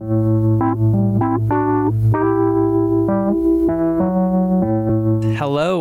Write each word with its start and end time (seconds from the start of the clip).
Hello 0.00 0.12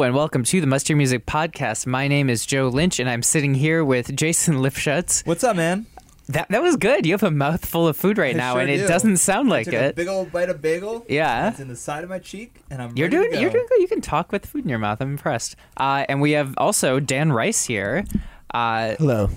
and 0.01 0.15
welcome 0.15 0.43
to 0.43 0.59
the 0.59 0.65
Must 0.65 0.87
Hear 0.87 0.97
Music 0.97 1.27
Podcast. 1.27 1.85
My 1.85 2.07
name 2.07 2.27
is 2.27 2.43
Joe 2.43 2.67
Lynch 2.67 2.99
and 2.99 3.07
I'm 3.07 3.21
sitting 3.21 3.53
here 3.53 3.85
with 3.85 4.15
Jason 4.15 4.55
Lipshutz. 4.55 5.23
What's 5.27 5.43
up, 5.43 5.55
man? 5.55 5.85
That 6.29 6.49
that 6.49 6.63
was 6.63 6.77
good. 6.77 7.05
You 7.05 7.11
have 7.11 7.21
a 7.21 7.29
mouthful 7.29 7.87
of 7.87 7.95
food 7.95 8.17
right 8.17 8.33
I 8.33 8.37
now 8.39 8.53
sure 8.53 8.61
and 8.61 8.71
it 8.71 8.77
do. 8.77 8.87
doesn't 8.87 9.17
sound 9.17 9.49
I 9.49 9.51
like 9.51 9.65
took 9.65 9.75
it. 9.75 9.91
A 9.91 9.95
big 9.95 10.07
old 10.07 10.31
bite 10.31 10.49
of 10.49 10.63
bagel. 10.63 11.05
Yeah. 11.07 11.49
It's 11.49 11.59
in 11.59 11.67
the 11.67 11.75
side 11.75 12.03
of 12.03 12.09
my 12.09 12.17
cheek, 12.17 12.55
and 12.71 12.81
I'm. 12.81 12.97
You're 12.97 13.09
ready 13.09 13.17
doing 13.17 13.31
to 13.33 13.39
you're 13.39 13.51
doing 13.51 13.67
good. 13.69 13.81
You 13.81 13.87
can 13.87 14.01
talk 14.01 14.31
with 14.31 14.47
food 14.47 14.63
in 14.63 14.69
your 14.69 14.79
mouth. 14.79 14.99
I'm 14.99 15.11
impressed. 15.11 15.55
Uh, 15.77 16.05
and 16.09 16.21
we 16.21 16.31
have 16.31 16.55
also 16.57 16.99
Dan 16.99 17.31
Rys 17.31 17.65
here. 17.65 18.03
Uh, 18.51 18.95
Hello. 18.97 19.29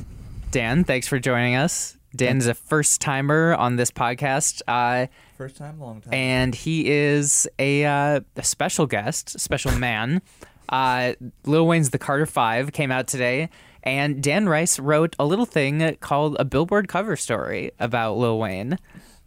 Dan, 0.53 0.85
thanks 0.85 1.07
for 1.07 1.19
joining 1.19 1.55
us. 1.55 1.99
Dan 2.15 2.39
is 2.39 2.47
a 2.47 2.55
first 2.55 3.01
timer 3.01 3.55
on 3.55 3.77
this 3.77 3.91
podcast. 3.91 4.63
Uh, 4.67 5.07
First 5.39 5.57
time, 5.57 5.79
long 5.81 6.01
time. 6.01 6.13
and 6.13 6.55
he 6.55 6.91
is 6.91 7.49
a, 7.59 7.85
uh, 7.85 8.21
a 8.37 8.43
special 8.43 8.87
guest, 8.87 9.39
special 9.41 9.73
man. 9.73 10.23
Uh, 10.73 11.15
Lil 11.47 11.67
Wayne's 11.67 11.91
The 11.91 11.99
Carter 11.99 12.27
Five 12.27 12.71
came 12.71 12.93
out 12.93 13.09
today, 13.09 13.49
and 13.83 14.23
Dan 14.23 14.49
Rys 14.49 14.79
wrote 14.79 15.17
a 15.19 15.25
little 15.27 15.45
thing 15.45 15.97
called 15.99 16.37
a 16.39 16.45
Billboard 16.45 16.87
cover 16.87 17.17
story 17.17 17.73
about 17.81 18.17
Lil 18.19 18.39
Wayne. 18.39 18.79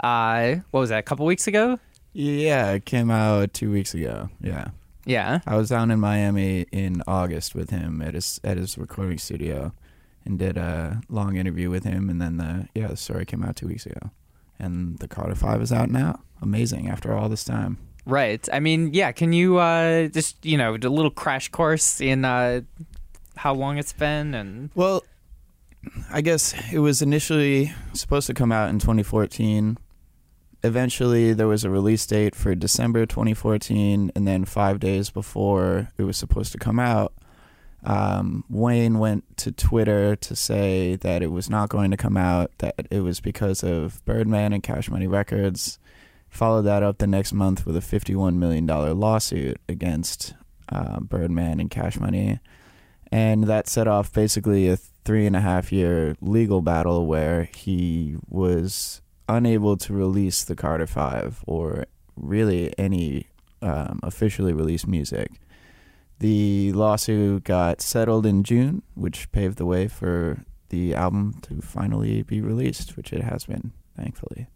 Uh, 0.02 0.56
what 0.72 0.80
was 0.80 0.88
that? 0.89 1.00
A 1.00 1.04
couple 1.04 1.26
weeks 1.26 1.45
ago? 1.45 1.80
Yeah, 2.14 2.72
it 2.72 2.86
came 2.86 3.11
out 3.11 3.54
two 3.54 3.70
weeks 3.73 3.94
ago. 3.94 4.30
Yeah, 4.39 4.70
Yeah. 5.06 5.39
I 5.45 5.58
was 5.58 5.67
down 5.67 5.92
in 5.92 6.00
Miami 6.00 6.66
in 6.72 7.04
August 7.08 7.56
with 7.56 7.72
him 7.72 8.02
at 8.02 8.14
his 8.14 8.39
at 8.45 8.56
his 8.56 8.78
recording 8.78 9.17
studio, 9.17 9.73
and 10.25 10.39
did 10.39 10.57
a 10.57 11.02
long 11.09 11.35
interview 11.35 11.69
with 11.69 11.83
him. 11.83 12.09
And 12.09 12.21
then 12.21 12.38
the 12.38 12.67
yeah, 12.73 12.88
the 12.88 12.97
story 12.97 13.25
came 13.25 13.43
out 13.43 13.55
two 13.55 13.67
weeks 13.67 13.85
ago, 13.85 14.11
and 14.59 14.99
the 14.99 15.07
Carter 15.07 15.35
Five 15.35 15.61
is 15.61 15.71
out 15.71 15.89
now. 15.89 16.21
Amazing 16.41 16.89
after 16.89 17.13
all 17.13 17.30
this 17.30 17.43
time. 17.43 17.77
Right. 18.05 18.47
I 18.52 18.59
mean, 18.59 18.93
yeah. 18.93 19.11
Can 19.11 19.31
you 19.33 19.57
uh, 19.57 20.07
just 20.07 20.45
you 20.45 20.57
know 20.57 20.75
a 20.75 20.89
little 20.89 21.11
crash 21.11 21.49
course 21.49 22.02
in 22.02 22.25
uh, 22.25 22.61
how 23.36 23.53
long 23.53 23.77
it's 23.77 23.93
been 23.93 24.33
and 24.33 24.70
Well, 24.75 25.03
I 26.11 26.21
guess 26.21 26.53
it 26.71 26.80
was 26.80 27.02
initially 27.02 27.73
supposed 27.93 28.27
to 28.27 28.33
come 28.33 28.52
out 28.52 28.69
in 28.69 28.80
2014. 28.80 29.77
Eventually, 30.65 31.33
there 31.33 31.48
was 31.48 31.65
a 31.65 31.69
release 31.69 32.05
date 32.05 32.36
for 32.36 32.55
December 32.55 33.05
2014, 33.05 34.11
and 34.15 34.25
then 34.27 34.45
five 34.45 34.80
days 34.80 35.09
before 35.09 35.89
it 35.98 36.03
was 36.03 36.15
supposed 36.15 36.53
to 36.53 36.58
come 36.58 36.80
out, 36.80 37.14
um, 37.83 38.44
Wayne 38.49 38.99
went 38.99 39.38
to 39.38 39.52
Twitter 39.52 40.16
to 40.16 40.36
say 40.36 40.95
that 40.98 41.21
it 41.21 41.32
was 41.32 41.49
not 41.49 41.70
going 41.70 41.92
to 41.92 41.98
come 41.98 42.17
out, 42.17 42.52
that 42.60 42.88
it 42.89 43.02
was 43.02 43.20
because 43.20 43.64
of 43.64 44.04
Birdman 44.05 44.54
and 44.54 44.64
Cash 44.64 44.89
Money 44.89 45.08
Records. 45.08 45.80
Followed 46.30 46.64
that 46.64 46.82
up 46.82 46.98
the 46.98 47.08
next 47.08 47.33
month 47.33 47.66
with 47.66 47.77
a 47.77 47.80
$51 47.80 48.36
million 48.36 48.66
lawsuit 48.66 49.60
against 49.70 50.33
uh, 50.70 50.99
Birdman 50.99 51.60
and 51.60 51.70
Cash 51.70 51.99
Money 51.99 52.39
and 53.14 53.43
that 53.43 53.67
set 53.67 53.88
off 53.88 54.11
basically 54.11 54.67
a 54.67 54.76
three 54.76 55.27
and 55.27 55.36
a 55.36 55.39
half 55.39 55.72
year 55.72 56.16
legal 56.20 56.64
battle 56.64 57.05
where 57.05 57.43
he 57.55 58.16
was 58.27 59.02
unable 59.30 59.77
to 59.77 59.93
release 59.93 60.43
the 60.43 60.55
Carter 60.55 60.88
Five 60.88 61.43
or 61.45 61.86
really 62.16 62.73
any 62.76 63.27
um, 63.61 63.99
officially 64.02 64.52
released 64.52 64.88
music. 64.88 65.30
The 66.19 66.71
lawsuit 66.73 67.43
got 67.43 67.81
settled 67.81 68.25
in 68.25 68.43
June, 68.43 68.81
which 68.95 69.31
paved 69.31 69.57
the 69.57 69.65
way 69.65 69.87
for 69.87 70.43
the 70.69 70.95
album 70.95 71.39
to 71.43 71.61
finally 71.61 72.21
be 72.23 72.41
released, 72.41 72.95
which 72.95 73.11
it 73.13 73.21
has 73.21 73.45
been, 73.45 73.71
thankfully. 73.95 74.47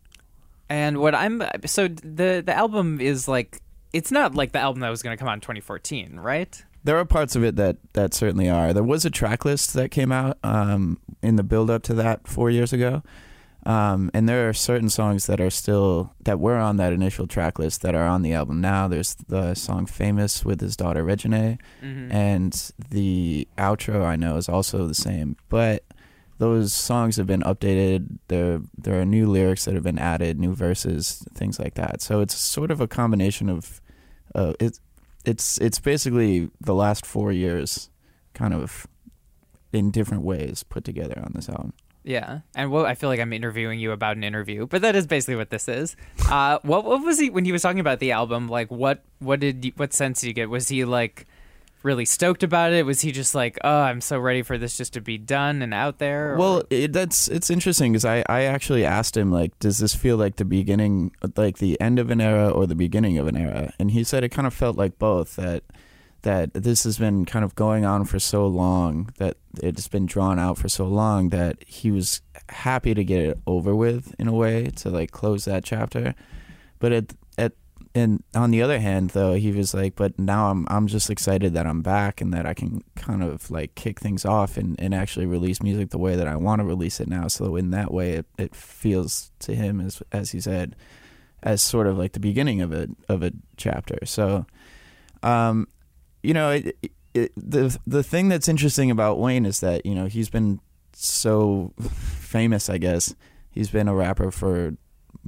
and 0.69 1.00
what 1.00 1.13
I'm 1.13 1.44
so 1.66 1.88
the 1.88 2.41
the 2.45 2.53
album 2.56 3.00
is 3.01 3.28
like 3.28 3.62
it's 3.94 4.12
not 4.12 4.35
like 4.35 4.51
the 4.51 4.59
album 4.59 4.81
that 4.81 4.90
was 4.90 5.01
going 5.01 5.16
to 5.16 5.19
come 5.19 5.29
out 5.29 5.35
in 5.35 5.41
2014, 5.41 6.19
right? 6.19 6.63
There 6.84 6.97
are 6.97 7.06
parts 7.06 7.35
of 7.35 7.44
it 7.44 7.56
that, 7.57 7.78
that 7.94 8.13
certainly 8.13 8.50
are. 8.50 8.72
There 8.74 8.84
was 8.84 9.06
a 9.06 9.09
track 9.09 9.44
list 9.44 9.74
that 9.74 9.91
came 9.91 10.12
out 10.12 10.38
um, 10.44 11.00
in 11.22 11.35
the 11.35 11.44
build 11.44 11.69
up 11.69 11.84
to 11.84 11.94
that 11.95 12.28
four 12.28 12.50
years 12.50 12.72
ago. 12.72 13.01
Um, 13.68 14.10
and 14.14 14.30
there 14.30 14.48
are 14.48 14.54
certain 14.54 14.90
songs 14.90 15.26
that 15.28 15.42
are 15.42 15.50
still 15.50 16.14
that 16.24 16.40
were 16.40 16.56
on 16.58 16.78
that 16.78 16.94
initial 16.94 17.28
track 17.28 17.60
list 17.60 17.82
that 17.82 17.96
are 17.96 18.08
on 18.08 18.22
the 18.22 18.32
album 18.34 18.62
now. 18.62 18.88
There's 18.88 19.16
the 19.28 19.56
song 19.56 19.86
"Famous" 19.86 20.46
with 20.46 20.62
his 20.62 20.78
daughter 20.78 21.04
Reginae, 21.04 21.60
and 22.10 22.72
the 22.90 23.46
outro 23.58 24.06
I 24.06 24.16
know 24.16 24.38
is 24.38 24.48
also 24.48 24.88
the 24.88 24.94
same. 24.96 25.36
But 25.50 25.84
those 26.38 26.72
songs 26.72 27.18
have 27.18 27.28
been 27.28 27.42
updated. 27.42 28.20
There 28.30 28.62
there 28.78 29.02
are 29.02 29.06
new 29.06 29.28
lyrics 29.28 29.66
that 29.66 29.74
have 29.74 29.84
been 29.84 30.00
added, 30.00 30.40
new 30.40 30.54
verses, 30.56 31.26
things 31.34 31.60
like 31.60 31.74
that. 31.74 32.02
So 32.02 32.22
it's 32.22 32.36
sort 32.36 32.72
of 32.72 32.80
a 32.80 32.88
combination 32.88 33.50
of 33.50 33.82
uh, 34.34 34.54
it's 34.62 34.80
it's 35.26 35.58
it's 35.58 35.80
basically 35.80 36.50
the 36.62 36.74
last 36.74 37.06
four 37.06 37.34
years, 37.34 37.90
kind 38.34 38.54
of 38.54 38.88
in 39.74 39.92
different 39.92 40.24
ways 40.24 40.64
put 40.64 40.86
together 40.86 41.22
on 41.22 41.34
this 41.36 41.50
album. 41.50 41.74
Yeah, 42.07 42.40
and 42.56 42.72
well, 42.72 42.85
I 42.85 42.95
feel 42.95 43.09
like 43.09 43.19
I'm 43.19 43.34
interviewing 43.34 43.79
you 43.81 43.91
about 43.91 44.16
an 44.16 44.23
interview, 44.23 44.66
but 44.66 44.81
that 44.81 44.95
is 44.95 45.06
basically 45.06 45.35
what 45.35 45.50
this 45.50 45.68
is. 45.68 45.95
Uh, 46.29 46.59
what 46.63 46.84
what 46.84 47.03
was 47.06 47.18
he 47.19 47.29
when 47.29 47.45
he 47.45 47.51
was 47.53 47.62
talking 47.62 47.79
about 47.79 48.00
the 48.00 48.12
album? 48.12 48.47
Like, 48.50 48.69
what 48.69 49.03
what 49.19 49.40
did 49.40 49.63
you, 49.63 49.72
what 49.78 49.94
sense 49.94 50.19
did 50.22 50.28
you 50.28 50.34
get? 50.34 50.50
Was 50.50 50.68
he 50.68 50.84
like 50.84 51.25
really 51.84 52.03
stoked 52.06 52.44
about 52.44 52.73
it? 52.73 52.85
Was 52.85 53.00
he 53.01 53.12
just 53.13 53.34
like, 53.34 53.57
oh, 53.63 53.79
I'm 53.81 54.01
so 54.01 54.19
ready 54.19 54.41
for 54.41 54.57
this 54.57 54.75
just 54.75 54.94
to 54.94 55.01
be 55.01 55.18
done 55.18 55.62
and 55.62 55.73
out 55.73 56.00
there? 56.00 56.34
or- 56.34 56.38
Well, 56.38 56.63
it, 56.69 56.91
that's 56.91 57.28
it's 57.29 57.50
interesting 57.50 57.94
because 57.94 58.03
I, 58.03 58.24
I 58.28 58.44
actually 58.44 58.84
asked 58.84 59.16
him 59.16 59.31
like, 59.31 59.57
does 59.59 59.78
this 59.78 59.95
feel 59.95 60.18
like 60.18 60.35
the 60.35 60.44
beginning, 60.45 61.12
like 61.38 61.59
the 61.59 61.79
end 61.79 61.97
of 62.00 62.09
an 62.12 62.19
era 62.19 62.50
or 62.50 62.68
the 62.68 62.75
beginning 62.75 63.18
of 63.18 63.28
an 63.28 63.38
era? 63.38 63.72
And 63.79 63.91
he 63.91 64.03
said 64.03 64.24
it 64.25 64.29
kind 64.29 64.47
of 64.47 64.53
felt 64.53 64.75
like 64.75 65.00
both. 65.00 65.38
That 65.38 65.63
that 66.24 66.54
this 66.54 66.84
has 66.84 66.98
been 66.98 67.26
kind 67.26 67.46
of 67.46 67.56
going 67.56 67.86
on 67.86 68.06
for 68.06 68.20
so 68.20 68.48
long 68.48 69.10
that 69.18 69.38
it's 69.62 69.88
been 69.88 70.06
drawn 70.06 70.40
out 70.40 70.58
for 70.58 70.70
so 70.70 70.86
long 70.86 71.30
that 71.30 71.64
he 71.66 71.92
was 71.92 72.22
happy 72.50 72.94
to 72.94 73.04
get 73.04 73.22
it 73.22 73.40
over 73.46 73.76
with 73.76 74.16
in 74.20 74.28
a 74.28 74.34
way 74.34 74.66
to 74.68 74.90
like 74.90 75.12
close 75.12 75.46
that 75.46 75.64
chapter. 75.64 76.16
But 76.80 76.92
at 76.92 77.14
at 77.38 77.54
and 77.96 78.24
on 78.36 78.52
the 78.52 78.62
other 78.62 78.80
hand 78.80 79.12
though 79.12 79.34
he 79.34 79.52
was 79.52 79.74
like 79.74 79.96
but 79.96 80.18
now 80.19 80.52
i'm 80.52 80.68
i'm 80.69 80.88
just 80.88 81.10
excited 81.10 81.54
that 81.54 81.66
i'm 81.66 81.81
back 81.81 82.22
and 82.22 82.34
that 82.34 82.46
i 82.46 82.54
can 82.54 82.84
kind 82.96 83.24
of 83.24 83.50
like 83.50 83.74
kick 83.75 84.00
things 84.00 84.25
off 84.25 84.58
and, 84.58 84.80
and 84.80 84.94
actually 84.94 85.25
release 85.25 85.62
music 85.62 85.90
the 85.90 85.98
way 85.98 86.16
that 86.16 86.28
i 86.28 86.36
want 86.36 86.60
to 86.60 86.66
release 86.66 87.00
it 87.00 87.08
now 87.08 87.28
so 87.28 87.56
in 87.56 87.72
that 87.72 87.92
way 87.92 88.13
it, 88.13 88.25
it 88.38 88.56
feels 88.56 89.31
to 89.40 89.56
him 89.56 89.81
as 89.81 90.02
as 90.12 90.31
he 90.31 90.40
said 90.40 90.75
as 91.44 91.62
sort 91.62 91.88
of 91.88 91.98
like 91.98 92.13
the 92.13 92.20
beginning 92.20 92.62
of 92.62 92.72
a 92.72 92.88
of 93.10 93.24
a 93.24 93.31
chapter 93.56 93.98
so 94.06 94.46
um 95.24 95.68
you 96.27 96.33
know 96.33 96.50
it, 96.51 96.75
it, 97.13 97.31
the 97.38 97.77
the 97.88 98.03
thing 98.03 98.29
that's 98.29 98.47
interesting 98.47 98.91
about 98.91 99.18
wayne 99.19 99.45
is 99.45 99.59
that 99.62 99.85
you 99.85 99.95
know 99.95 100.06
he's 100.06 100.29
been 100.29 100.59
so 100.94 101.74
famous 102.33 102.69
i 102.69 102.77
guess 102.77 103.15
he's 103.51 103.69
been 103.69 103.88
a 103.88 103.95
rapper 103.95 104.29
for 104.31 104.75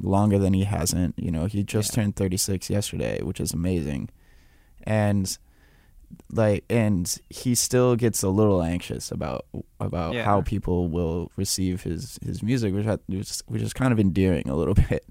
longer 0.01 0.37
than 0.39 0.53
he 0.53 0.63
hasn't. 0.63 1.13
You 1.17 1.31
know, 1.31 1.45
he 1.45 1.63
just 1.63 1.93
turned 1.93 2.15
36 2.15 2.69
yesterday, 2.69 3.21
which 3.21 3.39
is 3.41 3.53
amazing. 3.53 4.09
And 4.83 5.25
like 6.31 6.63
and 6.69 7.03
he 7.29 7.53
still 7.55 7.95
gets 7.95 8.23
a 8.23 8.29
little 8.29 8.61
anxious 8.63 9.11
about 9.11 9.45
about 9.79 10.13
Yeah. 10.13 10.23
how 10.23 10.41
people 10.41 10.87
will 10.89 11.31
receive 11.35 11.83
his 11.83 12.17
his 12.23 12.41
music 12.41 12.73
which 12.73 12.87
I, 12.87 12.97
which, 13.07 13.61
is- 13.61 13.73
kind 13.73 13.91
of 13.91 13.99
endearing 13.99 14.47
a 14.49 14.55
little 14.55 14.73
bit 14.89 15.03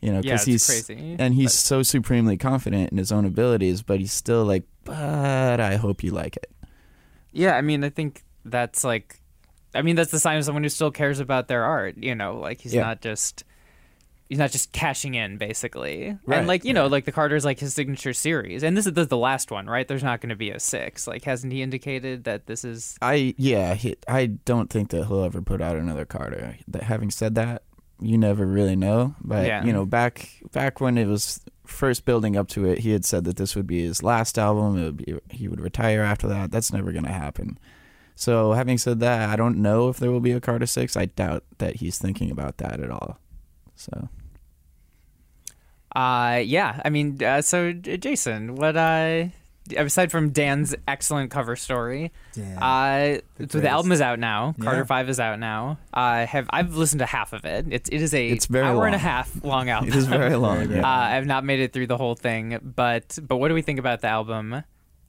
you 0.00 0.12
know 0.12 0.20
because 0.22 0.46
it's 0.48 0.68
he's 0.68 0.86
crazy, 0.86 1.16
and 1.18 1.34
he's 1.34 1.46
but- 1.52 1.52
so 1.52 1.82
supremely 1.82 2.36
confident 2.36 2.90
in 2.90 2.98
his 2.98 3.12
own 3.12 3.24
abilities 3.24 3.82
but 3.82 4.00
he's 4.00 4.12
still 4.12 4.44
like 4.44 4.64
but 4.84 5.60
i 5.60 5.76
hope 5.76 6.02
you 6.02 6.10
like 6.10 6.36
it 6.36 6.50
Yeah, 7.32 7.56
I 7.56 7.62
mean, 7.62 7.82
I 7.82 7.88
think 7.88 8.22
that's 8.44 8.84
like, 8.84 9.18
I 9.74 9.80
mean, 9.82 9.96
that's 9.96 10.10
the 10.10 10.18
sign 10.20 10.36
of 10.36 10.44
someone 10.44 10.62
who 10.64 10.68
still 10.68 10.90
cares 10.90 11.18
about 11.18 11.48
their 11.48 11.64
art. 11.64 11.96
You 11.96 12.14
know, 12.14 12.36
like 12.38 12.60
he's 12.60 12.74
Yeah. 12.74 12.82
not 12.82 13.00
just. 13.00 13.44
He's 14.28 14.38
not 14.38 14.50
just 14.50 14.72
cashing 14.72 15.14
in, 15.14 15.36
basically, 15.36 16.16
Right, 16.24 16.38
and 16.38 16.46
like 16.48 16.64
you 16.64 16.72
know, 16.72 16.86
like 16.86 17.04
the 17.04 17.12
Carter's 17.12 17.44
like 17.44 17.58
his 17.60 17.74
signature 17.74 18.12
series, 18.14 18.62
and 18.62 18.74
this 18.76 18.86
is 18.86 18.92
the, 18.94 19.04
the 19.04 19.16
last 19.16 19.50
one, 19.50 19.66
right? 19.66 19.86
There's 19.86 20.02
not 20.02 20.20
going 20.22 20.30
to 20.30 20.36
be 20.36 20.50
a 20.50 20.58
six. 20.58 21.06
Like, 21.06 21.24
hasn't 21.24 21.52
he 21.52 21.60
indicated 21.60 22.24
that 22.24 22.46
this 22.46 22.64
is? 22.64 22.96
i 23.02 23.34
yeah 23.36 23.74
he, 23.74 23.94
i 24.08 24.26
don't 24.26 24.70
think 24.70 24.88
that 24.90 25.04
he'll 25.06 25.24
ever 25.24 25.42
put 25.42 25.60
out 25.60 25.76
another 25.76 26.04
carter 26.06 26.56
that 26.68 26.82
having 26.84 27.10
said 27.10 27.34
that 27.34 27.62
you 28.00 28.16
never 28.16 28.46
really 28.46 28.74
know 28.76 29.14
but 29.22 29.46
Yeah. 29.46 29.64
you 29.64 29.72
know 29.72 29.84
back 29.84 30.30
back 30.52 30.80
when 30.80 30.96
it 30.98 31.06
was 31.06 31.40
first 31.64 32.04
building 32.04 32.36
up 32.36 32.48
to 32.48 32.64
it 32.66 32.80
he 32.80 32.90
had 32.90 33.04
said 33.04 33.24
that 33.24 33.36
this 33.36 33.54
would 33.54 33.66
be 33.66 33.82
his 33.82 34.02
last 34.02 34.38
album. 34.38 34.74
Would 34.74 34.96
be, 34.96 35.18
he 35.30 35.48
would 35.48 35.60
retire 35.60 36.02
after 36.02 36.26
that. 36.28 36.50
That's 36.50 36.72
never 36.72 36.92
going 36.92 37.04
to 37.04 37.12
happen. 37.12 37.58
So 38.14 38.52
having 38.52 38.78
said 38.78 39.00
that 39.00 39.28
i 39.30 39.36
don't 39.36 39.56
know 39.56 39.88
if 39.88 39.96
there 39.98 40.10
will 40.10 40.20
be 40.20 40.32
a 40.32 40.40
carter 40.40 40.66
6 40.66 40.96
i 40.96 41.06
doubt 41.06 41.44
that 41.58 41.76
he's 41.76 41.98
thinking 41.98 42.30
about 42.30 42.58
that 42.58 42.80
at 42.80 42.90
all. 42.90 43.18
So. 43.74 44.08
Uh, 45.94 46.40
yeah. 46.44 46.80
I 46.84 46.90
mean, 46.90 47.22
uh, 47.22 47.42
so 47.42 47.72
Jason, 47.72 48.54
what 48.54 48.76
uh, 48.76 49.26
aside 49.76 50.10
from 50.10 50.30
Dan's 50.30 50.74
excellent 50.88 51.30
cover 51.30 51.56
story, 51.56 52.12
uh, 52.60 53.16
so 53.48 53.60
the 53.60 53.68
album 53.68 53.92
is 53.92 54.00
out 54.00 54.18
now. 54.18 54.54
Yeah. 54.58 54.64
Carter 54.64 54.84
Five 54.84 55.08
is 55.08 55.20
out 55.20 55.38
now. 55.38 55.78
I 55.92 56.20
have 56.20 56.46
I've 56.50 56.76
listened 56.76 57.00
to 57.00 57.06
half 57.06 57.32
of 57.32 57.44
it. 57.44 57.66
It's 57.70 57.88
it 57.88 58.00
is 58.02 58.12
a 58.14 58.28
It's 58.28 58.46
very 58.46 58.64
hour 58.66 58.86
and 58.86 58.94
a 58.94 58.98
long. 58.98 59.04
half 59.04 59.44
long 59.44 59.68
album. 59.74 59.88
it 59.90 59.94
is 59.96 60.06
very 60.06 60.36
long 60.36 60.70
yeah. 60.70 60.80
Uh, 60.82 60.86
I've 61.16 61.26
not 61.26 61.44
made 61.44 61.60
it 61.60 61.72
through 61.72 61.86
the 61.86 61.96
whole 61.96 62.14
thing, 62.14 62.58
but 62.76 63.18
but 63.22 63.36
what 63.36 63.48
do 63.48 63.54
we 63.54 63.62
think 63.62 63.78
about 63.78 64.00
the 64.00 64.08
album 64.08 64.62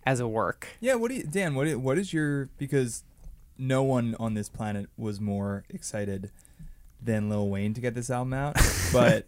as 0.05 0.19
a 0.19 0.27
work? 0.27 0.67
Yeah, 0.79 0.95
what 0.95 1.09
do 1.09 1.15
you, 1.15 1.23
Dan? 1.23 1.55
What 1.55 1.67
i- 1.67 1.75
what 1.75 1.97
is 1.97 2.13
your 2.13 2.49
because 2.57 3.03
no 3.57 3.83
one 3.83 4.15
on 4.19 4.33
this 4.33 4.49
planet 4.49 4.87
was 4.97 5.19
more 5.21 5.63
excited 5.69 6.31
than 7.01 7.29
Lil 7.29 7.49
Wayne 7.49 7.73
to 7.73 7.81
get 7.81 7.95
this 7.95 8.09
album 8.09 8.33
out, 8.33 8.55
but 8.93 9.27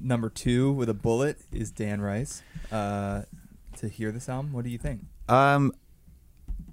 number 0.00 0.28
two 0.28 0.70
with 0.72 0.88
a 0.88 0.94
bullet 0.94 1.38
is 1.52 1.70
Dan 1.70 2.00
Rys. 2.00 2.42
Uh, 2.70 3.22
to 3.84 3.94
hear 3.94 4.10
this 4.12 4.28
album, 4.28 4.52
what 4.52 4.64
do 4.64 4.70
you 4.70 4.78
think? 4.78 5.02
Um, 5.28 5.72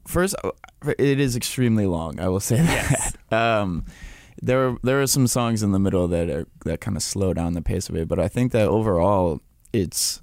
first, 0.08 0.36
uh, 0.44 0.52
it 0.98 1.20
is 1.20 1.36
extremely 1.36 1.86
long. 1.86 2.20
I 2.20 2.28
will 2.30 2.40
say 2.40 2.58
that. 2.58 3.16
Um, 3.32 3.86
there 4.42 4.68
are, 4.68 4.78
there 4.84 5.02
are 5.02 5.08
some 5.08 5.26
songs 5.26 5.64
in 5.64 5.72
the 5.72 5.80
middle 5.80 6.06
that 6.10 6.30
are 6.30 6.48
that 6.66 6.82
kind 6.82 6.98
of 6.98 7.04
slow 7.04 7.34
down 7.34 7.54
the 7.54 7.62
pace 7.62 7.88
of 7.88 7.96
it, 7.96 8.10
but 8.10 8.20
I 8.20 8.28
think 8.28 8.52
that 8.52 8.68
overall, 8.68 9.40
it's. 9.72 10.22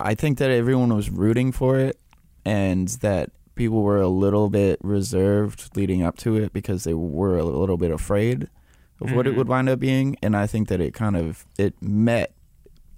I 0.00 0.14
think 0.16 0.38
that 0.38 0.50
everyone 0.50 0.92
was 0.96 1.10
rooting 1.10 1.52
for 1.52 1.78
it, 1.78 1.96
and 2.44 2.88
that 3.02 3.30
people 3.54 3.82
were 3.84 4.00
a 4.00 4.08
little 4.08 4.48
bit 4.50 4.80
reserved 4.82 5.76
leading 5.76 6.02
up 6.02 6.16
to 6.18 6.34
it 6.36 6.52
because 6.52 6.82
they 6.82 6.94
were 6.94 7.36
a 7.38 7.44
little 7.44 7.76
bit 7.76 7.92
afraid 7.92 8.48
of 9.00 9.12
what 9.12 9.28
it 9.28 9.34
Mhm. 9.34 9.36
would 9.36 9.48
wind 9.48 9.68
up 9.68 9.78
being, 9.78 10.16
and 10.20 10.36
I 10.36 10.48
think 10.48 10.66
that 10.68 10.80
it 10.80 10.92
kind 10.92 11.16
of 11.16 11.46
it 11.56 11.80
met 11.80 12.34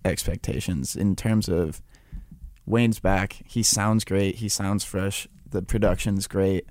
expectations 0.06 0.96
in 0.96 1.14
terms 1.14 1.46
of 1.48 1.82
Wayne's 2.70 3.00
back. 3.00 3.42
He 3.46 3.62
sounds 3.62 4.04
great. 4.04 4.36
He 4.36 4.48
sounds 4.48 4.84
fresh. 4.84 5.26
The 5.50 5.62
production's 5.62 6.26
great. 6.26 6.66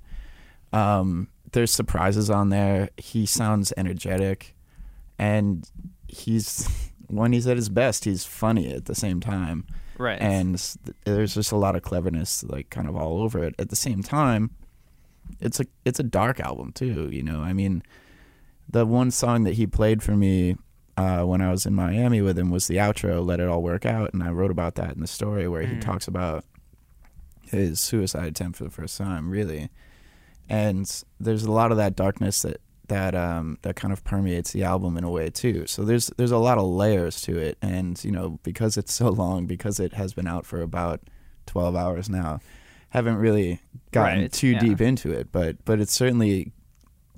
Um, 0.72 1.28
there's 1.52 1.72
surprises 1.72 2.30
on 2.30 2.50
there. 2.50 2.90
He 2.98 3.26
sounds 3.26 3.74
energetic, 3.76 4.56
and 5.18 5.70
he's 6.08 6.68
when 7.08 7.34
he's 7.34 7.48
at 7.48 7.58
his 7.58 7.70
best, 7.70 8.06
he's 8.06 8.24
funny 8.26 8.74
at 8.74 8.86
the 8.86 8.96
same 8.96 9.20
time. 9.20 9.66
Right. 9.98 10.22
And 10.22 10.58
th- 10.58 10.96
there's 11.04 11.34
just 11.34 11.52
a 11.52 11.58
lot 11.58 11.76
of 11.76 11.82
cleverness, 11.82 12.44
like 12.44 12.70
kind 12.70 12.88
of 12.88 12.96
all 12.96 13.22
over 13.22 13.44
it. 13.44 13.54
At 13.60 13.70
the 13.70 13.76
same 13.76 14.02
time, 14.02 14.52
it's 15.42 15.60
a 15.60 15.66
it's 15.86 16.00
a 16.00 16.04
dark 16.04 16.40
album 16.40 16.72
too. 16.72 17.10
You 17.12 17.24
know, 17.24 17.42
I 17.42 17.54
mean, 17.54 17.84
the 18.70 18.86
one 18.86 19.12
song 19.12 19.44
that 19.44 19.56
he 19.56 19.68
played 19.68 20.02
for 20.02 20.16
me 20.16 20.56
uh, 21.00 21.24
when 21.26 21.42
I 21.42 21.50
was 21.52 21.66
in 21.66 21.74
Miami 21.74 22.22
with 22.22 22.38
him 22.38 22.50
was 22.50 22.68
the 22.68 22.78
outro, 22.78 23.26
"Let 23.26 23.40
It 23.40 23.48
All 23.48 23.62
Work 23.64 23.86
Out," 23.86 24.14
and 24.14 24.22
I 24.24 24.30
wrote 24.30 24.52
about 24.52 24.76
that 24.76 24.94
in 24.96 25.00
the 25.02 25.08
story 25.08 25.48
where 25.48 25.62
he 25.62 25.76
Mm. 25.76 25.82
talks 25.82 26.08
about 26.08 26.44
his 27.50 27.80
suicide 27.80 28.28
attempt 28.28 28.58
for 28.58 28.64
the 28.64 28.70
first 28.70 28.98
time, 28.98 29.30
really. 29.30 29.70
And 30.48 30.86
there's 31.20 31.44
a 31.44 31.52
lot 31.52 31.72
of 31.72 31.78
that 31.78 31.96
darkness 31.96 32.42
that 32.42 32.58
that 32.88 33.14
um, 33.14 33.58
that 33.62 33.76
kind 33.76 33.94
of 33.94 34.04
permeates 34.04 34.52
the 34.52 34.64
album 34.64 34.98
in 34.98 35.04
a 35.04 35.12
way 35.12 35.30
too. 35.30 35.68
So 35.68 35.86
there's 35.86 36.08
there's 36.18 36.32
a 36.32 36.38
lot 36.38 36.58
of 36.58 36.66
layers 36.66 37.22
to 37.22 37.38
it, 37.38 37.58
and 37.62 38.04
you 38.04 38.12
know 38.12 38.40
because 38.44 38.78
it's 38.78 38.94
so 39.02 39.10
long, 39.10 39.46
because 39.46 39.80
it 39.80 39.94
has 39.94 40.14
been 40.14 40.28
out 40.28 40.46
for 40.46 40.62
about 40.62 41.02
twelve 41.46 41.76
hours 41.76 42.10
now, 42.10 42.40
haven't 42.90 43.18
really 43.18 43.62
gotten 43.92 44.22
Right, 44.22 44.32
too 44.32 44.50
yeah. 44.50 44.60
deep 44.60 44.82
into 44.82 45.12
it, 45.12 45.32
but 45.32 45.64
but 45.66 45.80
it's 45.80 45.94
certainly 45.94 46.52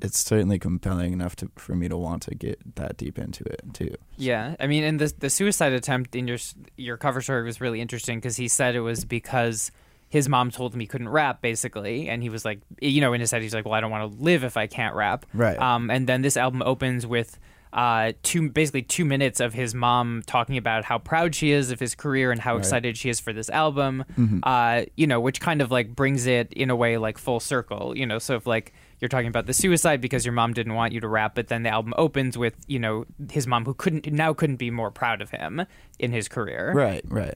it's 0.02 0.20
certainly 0.20 0.60
compelling 0.60 1.14
enough 1.14 1.36
to 1.38 1.52
for 1.56 1.76
me 1.76 1.88
to 1.88 1.98
want 1.98 2.24
to 2.24 2.36
get 2.36 2.76
that 2.76 2.98
deep 2.98 3.20
into 3.20 3.44
it 3.44 3.62
too. 3.74 3.96
Yeah, 4.18 4.56
I 4.60 4.68
mean, 4.68 4.84
and 4.84 5.00
the 5.00 5.14
the 5.20 5.30
suicide 5.30 5.74
attempt 5.74 6.16
in 6.16 6.28
your 6.28 6.38
your 6.78 6.98
cover 6.98 7.22
story 7.22 7.44
was 7.44 7.62
really 7.62 7.82
interesting 7.82 8.18
because 8.18 8.38
he 8.38 8.48
said 8.48 8.76
it 8.76 8.82
was 8.82 9.06
because 9.06 9.72
his 10.10 10.28
mom 10.28 10.52
told 10.52 10.74
him 10.74 10.82
he 10.82 10.88
couldn't 10.88 11.10
rap, 11.10 11.42
basically, 11.42 12.10
and 12.10 12.22
he 12.22 12.30
was 12.30 12.44
like, 12.44 12.60
you 12.82 13.00
know, 13.00 13.14
in 13.14 13.22
his 13.22 13.32
head, 13.32 13.42
he's 13.42 13.54
like, 13.54 13.64
well, 13.64 13.74
I 13.74 13.80
don't 13.80 13.92
want 13.92 14.12
to 14.12 14.24
live 14.24 14.44
if 14.44 14.58
I 14.58 14.68
can't 14.68 14.94
rap. 14.94 15.26
Right. 15.34 15.58
Um, 15.58 15.90
and 15.90 16.06
then 16.06 16.22
this 16.22 16.38
album 16.38 16.62
opens 16.62 17.08
with. 17.08 17.40
Uh, 17.74 18.12
two 18.22 18.50
basically 18.50 18.82
two 18.82 19.06
minutes 19.06 19.40
of 19.40 19.54
his 19.54 19.74
mom 19.74 20.22
talking 20.28 20.58
about 20.58 20.84
how 20.84 20.98
proud 20.98 21.34
she 21.34 21.52
is 21.52 21.72
of 21.72 21.80
his 21.80 21.96
career 21.96 22.30
and 22.30 22.42
how 22.42 22.58
excited 22.58 22.98
she 22.98 23.08
is 23.08 23.22
for 23.22 23.32
this 23.32 23.50
album. 23.50 24.04
Uh, 24.44 24.84
you 24.98 25.08
know, 25.08 25.22
which 25.22 25.40
kind 25.40 25.62
of 25.62 25.72
like 25.72 25.96
brings 25.96 26.28
it 26.28 26.52
in 26.52 26.70
a 26.70 26.76
way 26.76 26.98
like 26.98 27.18
full 27.18 27.40
circle. 27.40 27.96
You 27.96 28.06
know, 28.06 28.20
so 28.20 28.36
if 28.36 28.46
like 28.46 28.74
you're 29.02 29.10
talking 29.10 29.28
about 29.28 29.48
the 29.48 29.54
suicide 29.54 30.00
because 30.00 30.26
your 30.26 30.34
mom 30.34 30.54
didn't 30.54 30.76
want 30.76 30.94
you 30.94 31.00
to 31.02 31.08
rap, 31.08 31.34
but 31.34 31.48
then 31.48 31.64
the 31.64 31.70
album 31.70 31.94
opens 31.98 32.38
with 32.38 32.56
you 32.68 32.80
know 32.80 33.06
his 33.30 33.48
mom 33.48 33.66
who 33.66 33.74
couldn't 33.74 34.10
now 34.14 34.34
couldn't 34.34 34.58
be 34.58 34.70
more 34.70 34.92
proud 34.92 35.22
of 35.22 35.32
him 35.32 35.66
in 36.00 36.12
his 36.12 36.28
career. 36.28 36.72
Right, 36.74 37.04
right. 37.08 37.36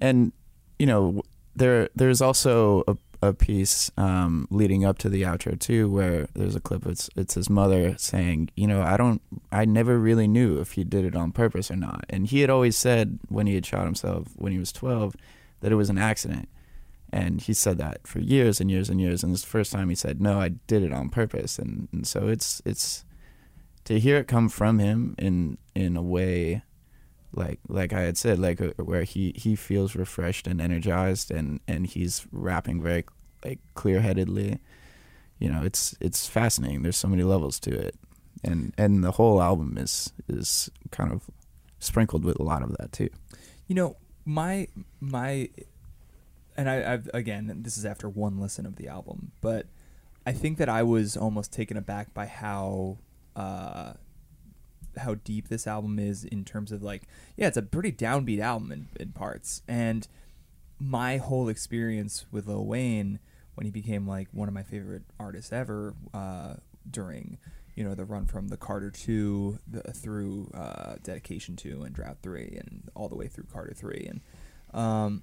And 0.00 0.32
you 0.78 0.86
know, 0.86 1.22
there 1.54 1.88
there's 1.94 2.20
also 2.20 2.82
a, 2.88 2.96
a 3.22 3.32
piece 3.32 3.92
um, 3.96 4.48
leading 4.50 4.84
up 4.84 4.98
to 4.98 5.08
the 5.08 5.22
outro 5.22 5.58
too, 5.58 5.88
where 5.88 6.26
there's 6.34 6.56
a 6.56 6.60
clip. 6.60 6.84
It's 6.84 7.08
it's 7.14 7.34
his 7.34 7.48
mother 7.48 7.94
saying, 7.96 8.50
you 8.56 8.66
know, 8.66 8.82
I 8.82 8.96
don't, 8.96 9.22
I 9.52 9.64
never 9.64 9.98
really 9.98 10.26
knew 10.26 10.58
if 10.58 10.72
he 10.72 10.82
did 10.82 11.04
it 11.04 11.14
on 11.14 11.30
purpose 11.30 11.70
or 11.70 11.76
not. 11.76 12.04
And 12.10 12.26
he 12.26 12.40
had 12.40 12.50
always 12.50 12.76
said 12.76 13.20
when 13.28 13.46
he 13.46 13.54
had 13.54 13.64
shot 13.64 13.84
himself 13.84 14.28
when 14.34 14.52
he 14.52 14.58
was 14.58 14.72
12 14.72 15.14
that 15.60 15.70
it 15.70 15.76
was 15.76 15.90
an 15.90 15.98
accident. 15.98 16.48
And 17.14 17.40
he 17.40 17.54
said 17.54 17.78
that 17.78 18.08
for 18.08 18.18
years 18.18 18.60
and 18.60 18.68
years 18.68 18.90
and 18.90 19.00
years. 19.00 19.22
And 19.22 19.32
this 19.32 19.44
first 19.44 19.70
time 19.70 19.88
he 19.88 19.94
said, 19.94 20.20
"No, 20.20 20.40
I 20.40 20.48
did 20.66 20.82
it 20.82 20.92
on 20.92 21.10
purpose." 21.10 21.60
And, 21.60 21.86
and 21.92 22.04
so 22.04 22.26
it's 22.26 22.60
it's 22.64 23.04
to 23.84 24.00
hear 24.00 24.16
it 24.16 24.26
come 24.26 24.48
from 24.48 24.80
him 24.80 25.14
in 25.16 25.56
in 25.76 25.96
a 25.96 26.02
way 26.02 26.64
like 27.36 27.60
like 27.68 27.92
I 27.92 28.00
had 28.00 28.16
said, 28.16 28.38
like 28.38 28.60
uh, 28.60 28.70
where 28.76 29.04
he 29.04 29.32
he 29.36 29.56
feels 29.56 29.94
refreshed 29.94 30.46
and 30.46 30.60
energized, 30.60 31.30
and 31.30 31.60
and 31.68 31.86
he's 31.86 32.26
rapping 32.32 32.82
very 32.82 33.04
like 33.44 33.60
clear 33.74 34.00
headedly. 34.00 34.58
You 35.38 35.50
know, 35.50 35.62
it's 35.62 35.94
it's 36.00 36.26
fascinating. 36.26 36.82
There's 36.82 36.96
so 36.96 37.08
many 37.08 37.22
levels 37.22 37.58
to 37.60 37.70
it, 37.72 37.96
and 38.42 38.74
and 38.78 39.02
the 39.04 39.12
whole 39.12 39.42
album 39.42 39.76
is 39.78 40.12
is 40.28 40.70
kind 40.90 41.12
of 41.12 41.22
sprinkled 41.78 42.24
with 42.24 42.38
a 42.38 42.42
lot 42.42 42.62
of 42.62 42.76
that 42.78 42.92
too. 42.92 43.10
You 43.66 43.74
know, 43.74 43.96
my 44.24 44.68
my, 45.00 45.48
and 46.56 46.68
I, 46.68 46.92
I've 46.94 47.10
again, 47.14 47.60
this 47.62 47.76
is 47.76 47.84
after 47.84 48.08
one 48.08 48.40
listen 48.40 48.66
of 48.66 48.76
the 48.76 48.88
album, 48.88 49.32
but 49.40 49.66
I 50.26 50.32
think 50.32 50.58
that 50.58 50.68
I 50.68 50.82
was 50.82 51.16
almost 51.16 51.52
taken 51.52 51.76
aback 51.76 52.14
by 52.14 52.26
how 52.26 52.98
uh, 53.36 53.94
how 54.96 55.16
deep 55.16 55.48
this 55.48 55.66
album 55.66 55.98
is 55.98 56.24
in 56.24 56.44
terms 56.44 56.72
of 56.72 56.82
like, 56.82 57.02
yeah, 57.36 57.48
it's 57.48 57.56
a 57.56 57.62
pretty 57.62 57.92
downbeat 57.92 58.40
album 58.40 58.72
in, 58.72 58.88
in 58.98 59.12
parts, 59.12 59.62
and 59.66 60.06
my 60.78 61.18
whole 61.18 61.48
experience 61.48 62.26
with 62.30 62.46
Lil 62.46 62.66
Wayne 62.66 63.18
when 63.54 63.64
he 63.64 63.70
became 63.70 64.06
like 64.06 64.28
one 64.32 64.48
of 64.48 64.54
my 64.54 64.62
favorite 64.62 65.04
artists 65.18 65.52
ever 65.52 65.94
uh, 66.12 66.54
during 66.90 67.38
you 67.74 67.84
know 67.84 67.94
the 67.94 68.04
run 68.04 68.26
from 68.26 68.48
the 68.48 68.56
Carter 68.56 68.90
two 68.90 69.58
the, 69.66 69.82
through 69.92 70.50
uh, 70.54 70.94
Dedication 71.02 71.56
two 71.56 71.82
and 71.82 71.94
Drought 71.94 72.18
three 72.22 72.56
and 72.58 72.88
all 72.94 73.08
the 73.08 73.16
way 73.16 73.28
through 73.28 73.46
Carter 73.52 73.74
three 73.74 74.08
and 74.08 74.20
um, 74.78 75.22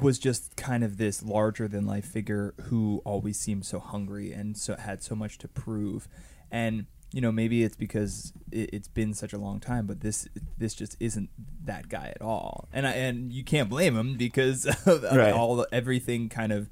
was 0.00 0.18
just 0.18 0.56
kind 0.56 0.82
of 0.84 0.96
this 0.96 1.22
larger 1.22 1.68
than 1.68 1.86
life 1.86 2.04
figure 2.06 2.54
who 2.64 3.02
always 3.04 3.38
seemed 3.38 3.64
so 3.66 3.78
hungry 3.78 4.32
and 4.32 4.56
so 4.56 4.76
had 4.76 5.02
so 5.02 5.14
much 5.14 5.38
to 5.38 5.48
prove 5.48 6.08
and 6.50 6.86
you 7.12 7.20
know, 7.20 7.30
maybe 7.30 7.62
it's 7.62 7.76
because 7.76 8.32
it, 8.50 8.70
it's 8.72 8.88
been 8.88 9.14
such 9.14 9.32
a 9.32 9.38
long 9.38 9.60
time, 9.60 9.86
but 9.86 10.00
this 10.00 10.26
this 10.58 10.74
just 10.74 10.96
isn't 10.98 11.30
that 11.64 11.88
guy 11.88 12.10
at 12.12 12.20
all. 12.20 12.68
And 12.72 12.88
I, 12.88 12.90
and 12.90 13.32
you 13.32 13.44
can't 13.44 13.68
blame 13.68 13.96
him 13.96 14.16
because 14.16 14.66
of 14.86 15.04
Right. 15.04 15.32
all 15.32 15.64
everything 15.70 16.28
kind 16.28 16.50
of 16.52 16.68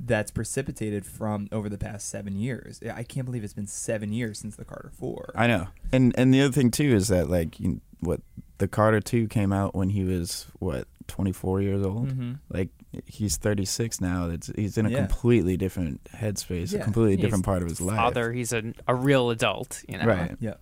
that's 0.00 0.30
precipitated 0.30 1.04
from 1.04 1.48
over 1.52 1.68
the 1.68 1.76
past 1.76 2.08
seven 2.08 2.34
years. 2.34 2.80
I 2.94 3.02
can't 3.02 3.26
believe 3.26 3.44
it's 3.44 3.52
been 3.52 3.66
seven 3.66 4.10
years 4.10 4.38
since 4.38 4.56
the 4.56 4.64
Carter 4.64 4.90
Four. 4.98 5.32
I 5.34 5.46
know. 5.48 5.66
And 5.92 6.14
and 6.16 6.32
the 6.32 6.40
other 6.40 6.52
thing 6.52 6.70
too 6.70 6.94
is 6.94 7.08
that 7.08 7.28
like 7.28 7.60
you, 7.60 7.82
what 8.00 8.22
the 8.56 8.68
Carter 8.68 9.00
2 9.00 9.28
came 9.28 9.52
out 9.52 9.74
when 9.74 9.90
he 9.90 10.02
was 10.04 10.46
what 10.60 10.88
24 11.06 11.60
years 11.62 11.84
old. 11.84 12.08
Mhm. 12.08 12.38
Like 12.50 12.70
he's 13.06 13.36
36 13.36 14.00
now. 14.00 14.28
It's 14.30 14.50
he's 14.56 14.78
in 14.78 14.86
a 14.86 14.90
Yeah. 14.90 14.98
completely 14.98 15.56
different 15.56 16.02
headspace, 16.04 16.72
Yeah. 16.72 16.80
a 16.80 16.84
completely 16.84 17.16
He's 17.16 17.22
different 17.24 17.44
part 17.44 17.62
of 17.62 17.68
his 17.68 17.80
life. 17.80 17.96
Father, 17.96 18.32
he's 18.32 18.52
a, 18.52 18.72
a 18.88 18.94
real 18.94 19.30
adult, 19.30 19.82
you 19.88 19.98
know. 19.98 20.04
Right. 20.06 20.36
Yeah, 20.40 20.54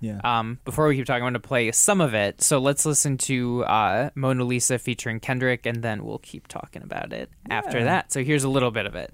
yeah. 0.00 0.20
Um, 0.24 0.58
before 0.64 0.86
we 0.88 0.96
keep 0.96 1.06
talking, 1.06 1.22
I 1.22 1.24
want 1.26 1.34
to 1.34 1.40
play 1.40 1.70
some 1.72 2.00
of 2.00 2.14
it. 2.14 2.40
So 2.42 2.58
let's 2.58 2.84
listen 2.86 3.18
to 3.18 3.64
uh, 3.64 4.10
Mona 4.14 4.44
Lisa 4.44 4.78
featuring 4.78 5.20
Kendrick, 5.20 5.66
and 5.66 5.82
then 5.82 6.04
we'll 6.04 6.18
keep 6.18 6.48
talking 6.48 6.82
about 6.82 7.12
it 7.12 7.30
after 7.48 7.82
that. 7.84 8.12
So 8.12 8.22
here's 8.24 8.44
a 8.44 8.48
little 8.48 8.70
bit 8.70 8.86
of 8.86 8.94
it. 8.94 9.12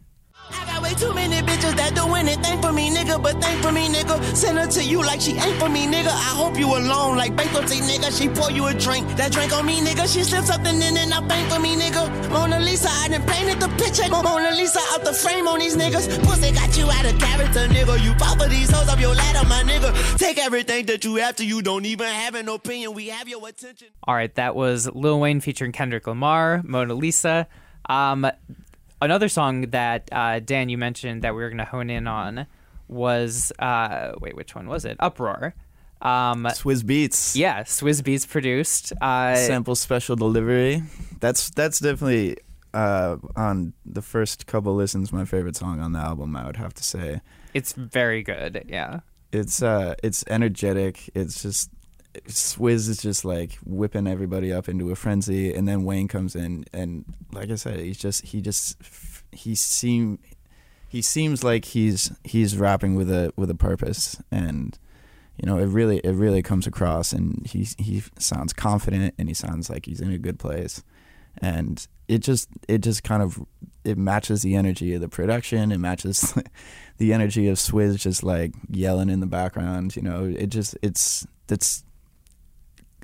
I 0.53 0.65
got 0.67 0.83
way 0.83 0.95
too 0.95 1.13
many 1.15 1.37
bitches 1.47 1.77
that 1.77 1.95
do 1.95 2.07
anything 2.15 2.61
for 2.63 2.73
me, 2.73 2.91
nigga. 2.95 3.23
But 3.23 3.41
thank 3.41 3.63
for 3.63 3.73
me, 3.73 3.89
nigga. 3.89 4.23
Send 4.37 4.59
her 4.59 4.67
to 4.67 4.83
you 4.85 5.01
like 5.01 5.21
she 5.21 5.33
ain't 5.33 5.59
for 5.59 5.69
me, 5.69 5.87
nigga. 5.87 6.09
I 6.09 6.33
hope 6.37 6.59
you 6.59 6.67
alone, 6.69 7.17
like 7.17 7.35
bankruptcy, 7.37 7.81
nigga. 7.81 8.17
She 8.17 8.29
pour 8.29 8.51
you 8.51 8.67
a 8.67 8.75
drink, 8.75 9.09
that 9.17 9.33
drink 9.33 9.53
on 9.53 9.67
me, 9.67 9.81
nigga. 9.81 10.13
She 10.13 10.23
slips 10.23 10.49
something 10.49 10.75
in 10.75 10.97
and 10.97 11.13
I 11.13 11.21
bank 11.21 11.51
for 11.53 11.61
me, 11.61 11.77
nigga. 11.77 12.31
Mona 12.31 12.61
Lisa, 12.61 12.89
I 12.91 13.09
done 13.09 13.23
painted 13.27 13.61
the 13.61 13.69
picture. 13.77 14.09
Mona 14.11 14.51
Lisa 14.53 14.81
out 14.93 15.05
the 15.05 15.13
frame 15.13 15.49
on 15.49 15.59
these 15.59 15.77
niggas. 15.77 16.07
Pussy 16.25 16.53
got 16.53 16.77
you 16.79 16.91
out 16.91 17.05
of 17.05 17.19
character, 17.19 17.67
nigga. 17.69 18.03
You 18.05 18.15
fall 18.19 18.37
for 18.37 18.49
these 18.49 18.71
hoes 18.71 18.89
up 18.89 19.01
your 19.01 19.15
ladder, 19.15 19.49
my 19.49 19.63
nigga. 19.63 20.19
Take 20.19 20.39
everything 20.39 20.87
that 20.87 21.05
you 21.05 21.17
have 21.17 21.37
to 21.37 21.45
you 21.45 21.63
don't 21.63 21.85
even 21.87 22.07
have 22.07 22.35
an 22.35 22.49
opinion. 22.49 22.95
We 22.95 23.09
have 23.09 23.29
your 23.29 23.47
attention. 23.49 23.89
All 24.05 24.15
right, 24.15 24.35
that 24.37 24.55
was 24.55 24.89
Lil 24.95 25.21
Wayne 25.21 25.41
featuring 25.41 25.73
Kendrick 25.73 26.07
Lamar, 26.07 26.63
Mona 26.65 26.95
Lisa. 26.95 27.47
Um, 27.89 28.27
another 29.01 29.29
song 29.29 29.63
that 29.71 30.09
uh, 30.13 30.41
Dan 30.41 30.69
you 30.69 30.79
mentioned 30.79 31.23
that 31.23 31.35
we 31.35 31.43
were 31.43 31.49
going 31.49 31.59
to 31.59 31.65
hone 31.65 31.91
in 31.91 32.07
on 32.07 32.47
was 32.89 33.53
uh, 33.59 34.13
wait, 34.21 34.37
which 34.37 34.55
one 34.55 34.69
was 34.69 34.85
it? 34.85 34.97
Uproar. 35.01 35.55
Um, 36.03 36.45
Swizz 36.45 36.83
Beatz. 36.83 37.35
yeah, 37.37 37.63
Swizz 37.63 38.03
Beatz 38.03 38.29
produced. 38.29 38.93
Uh, 39.01 39.35
Sample 39.35 39.75
special 39.75 40.15
delivery. 40.15 40.83
That's 41.21 41.51
that's 41.51 41.79
definitely 41.81 42.37
uh, 42.75 43.17
on 43.35 43.73
the 43.85 44.03
first 44.03 44.47
couple 44.47 44.75
listens 44.75 45.13
my 45.13 45.25
favorite 45.25 45.57
song 45.57 45.81
on 45.81 45.93
the 45.93 45.99
album. 45.99 46.37
I 46.37 46.47
would 46.47 46.57
have 46.57 46.75
to 46.75 46.85
say. 46.85 47.21
it's 47.55 47.73
very 47.73 48.23
good. 48.23 48.65
Yeah. 48.69 49.01
It's 49.33 49.63
uh 49.63 49.95
it's 50.03 50.25
energetic. 50.29 51.11
It's 51.15 51.43
just 51.43 51.71
Swizz 52.25 52.89
is 52.89 52.99
just 52.99 53.25
like 53.25 53.59
whipping 53.65 54.07
everybody 54.07 54.53
up 54.53 54.69
into 54.69 54.91
a 54.91 54.97
frenzy, 54.97 55.53
and 55.53 55.67
then 55.67 55.85
Wayne 55.85 56.09
comes 56.09 56.35
in, 56.35 56.65
and 56.73 57.05
like 57.33 57.51
I 57.51 57.57
said, 57.57 57.81
he's 57.81 57.99
just 57.99 58.27
he 58.27 58.41
just 58.41 58.77
he 59.33 59.55
seem 59.55 60.19
he 60.89 61.03
seems 61.03 61.43
like 61.45 61.65
he's 61.67 62.13
he's 62.25 62.57
rapping 62.57 62.95
with 62.95 63.11
a 63.11 63.33
with 63.37 63.51
a 63.51 63.55
purpose, 63.55 64.21
and 64.31 64.79
you 65.37 65.47
know 65.47 65.59
it 65.59 65.67
really 65.67 65.99
it 65.99 66.13
really 66.13 66.43
comes 66.43 66.67
across, 66.67 67.13
and 67.13 67.47
he 67.47 67.67
he 67.79 68.03
sounds 68.19 68.53
confident, 68.53 69.15
and 69.19 69.29
he 69.29 69.35
sounds 69.35 69.69
like 69.69 69.87
he's 69.87 70.01
in 70.01 70.13
a 70.13 70.19
good 70.19 70.39
place, 70.39 70.83
and 71.39 71.87
it 72.09 72.19
just 72.19 72.49
it 72.69 72.79
just 72.79 73.05
kind 73.05 73.23
of 73.23 73.45
it 73.85 73.99
matches 73.99 74.43
the 74.43 74.57
energy 74.57 74.95
of 74.95 75.01
the 75.01 75.09
production. 75.09 75.73
It 75.73 75.79
matches 75.79 76.35
the 76.99 77.13
energy 77.13 77.49
of 77.49 77.57
Swizz 77.57 77.99
just 77.99 78.23
like 78.23 78.53
yelling 78.71 79.11
in 79.11 79.21
the 79.21 79.27
background. 79.27 79.97
You 79.97 80.03
know, 80.03 80.25
it 80.25 80.49
just 80.49 80.77
it's 80.83 81.27
it's 81.49 81.85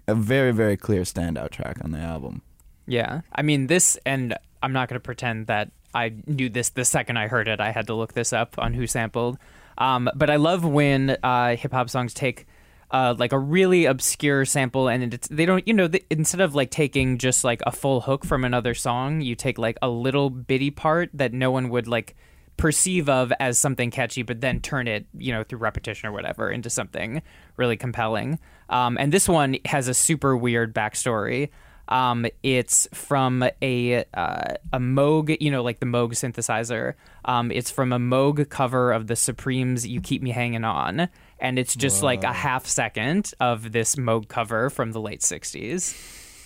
a 0.07 0.15
very 0.15 0.53
very 0.53 0.77
clear 0.77 1.03
standout 1.03 1.51
track 1.51 1.79
on 1.83 1.93
the 1.93 1.99
album. 1.99 2.43
Yeah. 2.87 3.21
I 3.33 3.43
mean, 3.43 3.67
this, 3.67 3.97
and 4.05 4.37
I'm 4.63 4.73
not 4.73 4.89
going 4.89 4.97
to 4.97 5.05
pretend 5.05 5.47
that 5.47 5.71
I 5.95 6.15
knew 6.27 6.49
this 6.49 6.71
the 6.71 6.85
second 6.85 7.17
I 7.17 7.29
heard 7.29 7.49
it. 7.49 7.61
I 7.61 7.71
had 7.71 7.87
to 7.87 7.95
look 7.95 8.13
this 8.13 8.33
up 8.33 8.59
on 8.59 8.75
who 8.75 8.87
sampled. 8.87 9.39
Um, 9.79 10.11
but 10.15 10.31
I 10.31 10.37
love 10.37 10.65
when 10.65 11.17
uh, 11.23 11.57
hip 11.57 11.73
hop 11.73 11.91
songs 11.91 12.15
take 12.15 12.47
uh, 12.91 13.15
like 13.17 13.33
a 13.33 13.39
really 13.39 13.87
obscure 13.87 14.45
sample 14.45 14.89
and 14.89 15.15
it's, 15.15 15.29
they 15.29 15.47
don't, 15.47 15.67
you 15.67 15.73
know, 15.73 15.89
th 15.89 16.05
instead 16.11 16.41
of 16.41 16.55
like 16.55 16.71
taking 16.71 17.17
just 17.19 17.43
like 17.45 17.63
a 17.67 17.73
full 17.73 18.03
hook 18.03 18.25
from 18.25 18.45
another 18.45 18.75
song, 18.75 19.23
you 19.23 19.35
take 19.35 19.59
like 19.59 19.79
a 19.81 19.89
little 19.89 20.29
bitty 20.29 20.71
part 20.71 21.09
that 21.15 21.33
no 21.33 21.51
one 21.51 21.71
would 21.71 21.89
like 21.89 22.15
perceive 22.57 23.09
of 23.09 23.33
as 23.41 23.59
something 23.59 23.91
catchy, 23.91 24.23
but 24.23 24.41
then 24.41 24.61
turn 24.61 24.87
it, 24.87 25.07
you 25.17 25.33
know, 25.33 25.43
through 25.43 25.59
repetition 25.59 26.09
or 26.09 26.13
whatever 26.13 26.51
into 26.51 26.71
something 26.71 27.23
really 27.57 27.77
compelling. 27.77 28.39
Um, 28.69 28.97
and 28.99 29.13
this 29.13 29.29
one 29.29 29.57
has 29.67 29.89
a 29.89 29.95
super 29.95 30.37
weird 30.37 30.75
backstory. 30.75 31.51
Um, 31.89 32.27
it's 32.43 32.89
from 32.95 33.45
a 33.61 34.05
uh, 34.15 34.55
a 34.73 34.79
Moog, 34.79 35.37
you 35.41 35.51
know, 35.51 35.63
like 35.63 35.81
the 35.81 35.87
Moog 35.87 36.13
synthesizer. 36.13 36.95
Um, 37.25 37.51
it's 37.51 37.71
from 37.71 37.93
a 37.93 37.99
Moog 37.99 38.49
cover 38.49 38.93
of 38.93 39.09
the 39.09 39.17
Supremes' 39.17 39.87
"You 39.87 40.01
Keep 40.01 40.23
Me 40.23 40.31
Hanging 40.31 40.65
On," 40.65 41.09
and 41.39 41.59
it's 41.59 41.75
just 41.75 42.03
like 42.03 42.25
a 42.25 42.33
half 42.33 42.67
second 42.67 43.35
of 43.41 43.73
this 43.73 43.97
Moog 43.97 44.29
cover 44.29 44.71
from 44.71 44.93
the 44.93 45.01
late 45.01 45.21
'60s, 45.21 45.95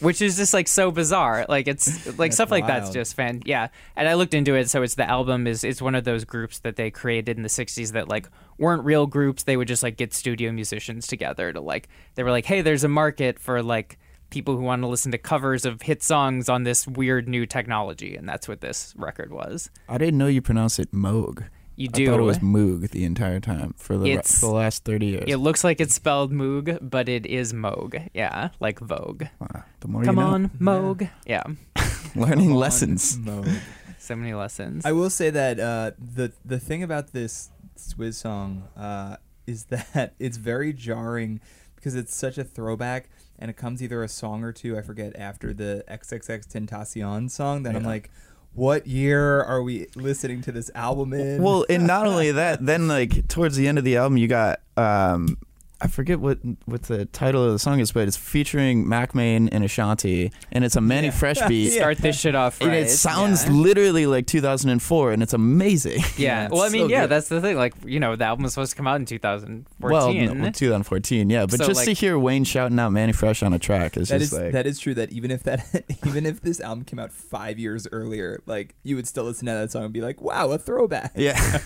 which 0.01 0.21
is 0.21 0.37
just 0.37 0.53
like 0.55 0.69
so 0.69 0.91
bizarre. 0.91 1.47
Like 1.49 1.69
it's 1.69 2.19
like 2.19 2.33
stuff 2.33 2.51
like 2.51 2.67
that's 2.67 2.91
just 2.91 3.15
fan. 3.15 3.43
Yeah, 3.45 3.69
and 3.97 4.09
I 4.09 4.15
looked 4.15 4.35
into 4.35 4.55
it, 4.55 4.71
so 4.71 4.83
it's 4.83 4.95
the 4.95 5.09
album 5.09 5.47
is 5.47 5.65
it's 5.65 5.83
one 5.83 5.95
of 5.95 6.05
those 6.05 6.25
groups 6.25 6.61
that 6.61 6.77
they 6.77 6.91
created 6.91 7.37
in 7.37 7.43
the 7.43 7.49
'60s 7.49 7.93
that 7.93 8.09
like 8.09 8.29
weren't 8.59 8.85
real 8.85 9.07
groups. 9.07 9.45
They 9.45 9.57
would 9.57 9.69
just 9.69 9.83
like 9.83 9.97
get 9.97 10.13
studio 10.13 10.53
musicians 10.53 11.07
together 11.07 11.53
to 11.53 11.61
like 11.61 11.89
they 12.15 12.23
were 12.23 12.31
like, 12.31 12.47
hey, 12.47 12.63
there's 12.63 12.85
a 12.85 12.89
market 12.89 13.39
for 13.39 13.63
like 13.63 13.99
people 14.31 14.57
who 14.57 14.63
want 14.63 14.83
to 14.83 14.89
listen 14.89 15.13
to 15.13 15.19
covers 15.19 15.65
of 15.65 15.83
hit 15.83 16.03
songs 16.03 16.49
on 16.49 16.65
this 16.65 16.87
weird 16.87 17.29
new 17.29 17.47
technology, 17.47 18.17
and 18.17 18.29
that's 18.29 18.49
what 18.49 18.61
this 18.61 18.93
record 18.97 19.33
was. 19.33 19.71
I 19.89 19.99
didn't 19.99 20.19
know 20.19 20.27
you 20.27 20.43
pronounce 20.43 20.79
it 20.79 20.93
Moog. 20.93 21.49
You 21.77 21.89
I 21.89 21.93
thought 21.93 21.97
do. 21.97 22.15
it 22.15 22.23
was 22.23 22.39
Moog 22.39 22.91
the 22.91 23.05
entire 23.05 23.39
time 23.41 23.75
for 23.77 23.97
the 23.99 24.11
It's- 24.11 24.41
for 24.41 24.47
the 24.47 24.53
last 24.55 24.85
thirty 24.85 25.07
years. 25.07 25.25
It 25.27 25.37
looks 25.37 25.63
like 25.63 25.81
it's 25.81 25.95
spelled 25.95 26.33
Moog, 26.33 26.79
but 26.81 27.09
it 27.09 27.27
is 27.27 27.53
Moog. 27.53 28.09
Yeah, 28.15 28.49
like 28.61 28.79
Vogue. 28.81 29.25
Wow, 29.41 29.65
the 29.81 29.89
more 29.89 30.03
Come 30.05 30.17
you 30.17 30.23
know. 30.23 30.29
on, 30.29 30.49
Moog. 30.59 31.11
Yeah. 31.27 31.45
learning 32.17 32.51
On 32.53 32.57
lessons. 32.57 33.19
mode. 33.19 33.61
So 33.99 34.17
many 34.17 34.33
lessons. 34.35 34.87
I 34.87 34.93
will 34.93 35.11
say 35.11 35.31
that 35.31 35.61
uh, 35.61 35.91
the 35.99 36.33
the 36.45 36.59
thing 36.59 36.83
about 36.83 37.13
this 37.13 37.51
Swizz 37.77 38.15
song 38.15 38.69
uh, 38.77 39.17
is 39.47 39.65
that 39.67 40.15
it's 40.19 40.37
very 40.39 40.73
jarring 40.73 41.41
because 41.75 41.95
it's 41.95 42.15
such 42.17 42.39
a 42.39 42.45
throwback, 42.45 43.11
and 43.39 43.51
it 43.51 43.57
comes 43.59 43.83
either 43.83 44.03
a 44.03 44.09
song 44.09 44.43
or 44.43 44.53
two 44.53 44.79
I 44.79 44.83
forget 44.83 45.15
after 45.17 45.53
the 45.53 45.85
XXX 45.91 46.47
Tentacion 46.47 47.31
song. 47.31 47.65
That 47.65 47.77
I'm 47.77 47.85
like, 47.85 48.11
what 48.57 48.87
year 48.87 49.43
are 49.43 49.63
we 49.63 49.87
listening 49.95 50.41
to 50.43 50.53
this 50.53 50.71
album 50.75 51.13
in? 51.13 51.43
Well, 51.43 51.67
and 51.69 51.87
not 51.87 52.07
only 52.07 52.33
that, 52.33 52.65
then 52.65 52.89
like 52.89 53.29
towards 53.29 53.57
the 53.57 53.69
end 53.69 53.79
of 53.79 53.85
the 53.85 53.97
album, 53.99 54.17
you 54.17 54.29
got 54.29 54.61
um, 54.77 55.39
I 55.81 55.89
forget 55.89 56.21
what 56.21 56.39
what 56.65 56.85
the 56.85 57.05
title 57.07 57.45
of 57.45 57.53
the 57.53 57.59
song 57.59 57.81
is, 57.81 57.93
but 57.93 58.09
it's 58.09 58.17
featuring 58.17 58.89
Mack 58.89 59.15
Maine 59.15 59.49
and 59.51 59.63
Ashanti, 59.63 60.33
and 60.51 60.65
it's 60.65 60.75
a 60.77 60.81
Mannie 60.81 61.11
Fresh 61.11 61.37
beat. 61.49 61.71
Start 61.77 61.99
this 61.99 62.19
shit 62.19 62.35
off 62.35 62.61
right. 62.61 62.69
And 62.69 62.77
it 62.77 62.89
sounds 62.89 63.45
yeah. 63.45 63.53
literally 63.53 64.07
like 64.07 64.27
2004, 64.27 65.13
and 65.13 65.23
it's 65.23 65.35
amazing. 65.35 66.03
Yeah. 66.17 66.27
Yeah, 66.27 66.49
well, 66.51 66.63
I 66.63 66.71
mean, 66.71 66.87
so 66.87 66.89
yeah, 66.89 67.03
good. 67.03 67.11
that's 67.11 67.29
the 67.29 67.41
thing. 67.41 67.57
Like, 67.57 67.75
you 67.85 68.01
know, 68.01 68.17
the 68.17 68.25
album 68.25 68.45
was 68.45 68.55
supposed 68.55 68.71
to 68.71 68.77
come 68.77 68.87
out 68.87 68.97
in 68.97 69.07
2014. 69.07 69.71
Well, 69.81 70.35
no, 70.35 70.51
2014, 70.51 71.31
yeah. 71.31 71.47
But 71.47 71.59
So, 71.59 71.67
just 71.67 71.85
to 71.85 71.93
hear 71.93 72.19
Wayne 72.19 72.45
shouting 72.45 72.79
out 72.79 72.91
Mannie 72.91 73.13
Fresh 73.13 73.43
on 73.43 73.53
a 73.53 73.59
track 73.59 73.97
is 73.97 74.09
That 74.09 74.19
just 74.19 74.33
is 74.33 74.39
like 74.39 74.53
that 74.53 74.67
is 74.67 74.79
true. 74.79 74.95
That 74.95 75.13
even 75.13 75.31
if 75.31 75.43
that 75.45 75.85
even 76.07 76.27
if 76.27 76.41
this 76.41 76.61
album 76.61 76.85
came 76.85 76.99
out 76.99 77.13
five 77.13 77.59
years 77.59 77.87
earlier, 77.93 78.43
like 78.47 78.75
you 78.83 78.97
would 78.97 79.07
still 79.07 79.25
listen 79.25 79.47
to 79.47 79.53
that 79.53 79.71
song 79.71 79.85
and 79.85 79.93
be 79.93 80.01
like, 80.01 80.21
"Wow, 80.21 80.51
a 80.51 80.59
throwback." 80.59 81.13
yeah. 81.17 81.59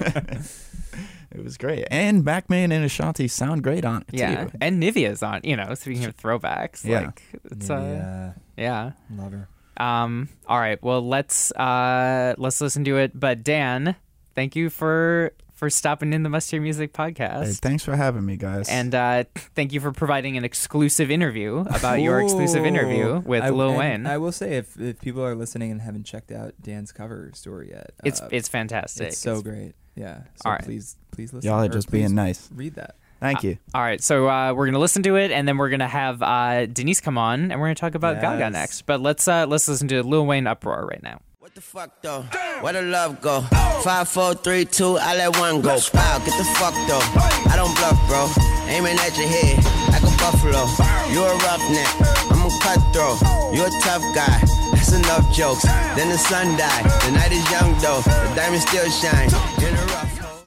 it 1.30 1.42
was 1.44 1.56
great, 1.56 1.86
and 1.90 2.24
Mack 2.24 2.50
Maine 2.50 2.72
and 2.72 2.84
Ashanti 2.84 3.28
sound 3.28 3.62
great 3.62 3.84
on 3.84 4.02
it 4.02 4.14
yeah. 4.18 4.44
too. 4.44 4.50
And 4.60 4.82
Nivea's 4.82 5.22
on, 5.22 5.40
you 5.44 5.56
know, 5.56 5.74
speaking 5.74 6.04
of 6.04 6.16
throwbacks. 6.16 6.84
Yeah. 6.84 7.06
Like, 7.06 7.22
it's, 7.44 7.70
uh, 7.70 8.34
yeah, 8.56 8.92
yeah. 9.10 9.16
love 9.16 9.32
her. 9.32 9.48
Um, 9.76 10.28
all 10.46 10.58
right. 10.58 10.80
Well, 10.82 11.06
let's, 11.06 11.52
uh, 11.52 12.34
let's 12.36 12.60
listen 12.60 12.84
to 12.84 12.98
it. 12.98 13.18
But 13.18 13.42
Dan, 13.42 13.96
thank 14.34 14.54
you 14.54 14.68
for, 14.68 15.32
for 15.54 15.70
stopping 15.70 16.12
in 16.12 16.22
the 16.22 16.28
Must 16.28 16.50
Hear 16.50 16.60
Music 16.60 16.92
podcast. 16.92 17.44
Hey, 17.46 17.52
thanks 17.52 17.84
for 17.84 17.96
having 17.96 18.26
me, 18.26 18.36
guys. 18.36 18.68
And 18.68 18.94
uh, 18.94 19.24
thank 19.54 19.72
you 19.72 19.80
for 19.80 19.92
providing 19.92 20.36
an 20.36 20.44
exclusive 20.44 21.10
interview 21.10 21.60
about 21.60 22.00
your 22.00 22.20
exclusive 22.20 22.66
interview 22.66 23.20
with 23.24 23.42
I, 23.42 23.50
Lil 23.50 23.70
and 23.70 23.78
Wayne. 23.78 24.06
I 24.06 24.18
will 24.18 24.32
say, 24.32 24.58
if, 24.58 24.78
if 24.78 25.00
people 25.00 25.24
are 25.24 25.34
listening 25.34 25.70
and 25.70 25.80
haven't 25.80 26.04
checked 26.04 26.30
out 26.30 26.54
Dan's 26.60 26.92
cover 26.92 27.30
story 27.34 27.70
yet, 27.70 27.92
it's 28.04 28.20
uh, 28.20 28.28
it's 28.30 28.48
fantastic. 28.48 29.08
it's 29.08 29.18
so 29.18 29.40
great. 29.40 29.74
Yeah. 30.00 30.22
So 30.36 30.42
All 30.46 30.52
right. 30.52 30.64
please, 30.64 30.96
please 31.10 31.32
listen. 31.32 31.46
Y'all 31.48 31.60
are 31.60 31.66
or 31.66 31.68
just 31.68 31.88
please 31.88 32.00
being 32.00 32.14
nice. 32.14 32.48
Read 32.54 32.74
that. 32.76 32.96
Thank 33.20 33.44
you. 33.44 33.58
All 33.74 33.82
right, 33.82 34.02
so 34.02 34.30
uh, 34.30 34.54
we're 34.54 34.64
gonna 34.64 34.78
listen 34.78 35.02
to 35.02 35.16
it, 35.16 35.30
and 35.30 35.46
then 35.46 35.58
we're 35.58 35.68
gonna 35.68 35.86
have 35.86 36.22
uh, 36.22 36.64
Denise 36.64 37.02
come 37.02 37.18
on, 37.18 37.52
and 37.52 37.60
we're 37.60 37.66
gonna 37.66 37.74
talk 37.74 37.94
about 37.94 38.22
Gaga 38.22 38.48
next. 38.48 38.86
But 38.86 39.02
let's 39.02 39.28
uh, 39.28 39.44
let's 39.46 39.68
listen 39.68 39.88
to 39.88 40.02
Lil 40.02 40.24
Wayne 40.24 40.46
"Uproar" 40.46 40.86
right 40.86 41.02
now. 41.02 41.20
What 41.38 41.54
the 41.54 41.60
fuck 41.60 42.00
though? 42.00 42.22
Where 42.62 42.72
the 42.72 42.80
love 42.80 43.20
go? 43.20 43.42
Five, 43.84 44.08
four, 44.08 44.32
three, 44.32 44.64
two, 44.64 44.96
I 44.96 45.16
let 45.16 45.36
one 45.36 45.60
go. 45.60 45.76
Wow, 45.92 46.18
get 46.24 46.32
the 46.38 46.48
fuck 46.56 46.72
though. 46.88 47.04
I 47.52 47.56
don't 47.56 47.76
bluff, 47.76 48.00
bro. 48.08 48.24
Aiming 48.72 48.96
at 48.96 49.12
your 49.18 49.28
head 49.28 49.58
like 49.92 50.00
a 50.00 50.16
buffalo. 50.16 50.64
You 51.12 51.20
a 51.20 51.36
roughneck, 51.44 51.92
I'm 52.32 52.40
a 52.46 52.50
cutthroat. 52.64 53.20
You 53.52 53.68
a 53.68 53.70
tough 53.84 54.00
guy. 54.14 54.40
That's 54.72 54.92
enough 54.92 55.28
jokes. 55.34 55.64
Then 55.92 56.08
the 56.08 56.16
sun 56.16 56.56
died. 56.56 56.84
The 57.04 57.12
night 57.12 57.32
is 57.32 57.44
young 57.50 57.76
though. 57.84 58.00
The 58.00 58.32
diamond 58.34 58.62
still 58.62 58.88
shine. 58.88 59.28
In 59.60 59.74
a 59.74 59.76
rough 59.76 59.89
hole. 59.89 59.89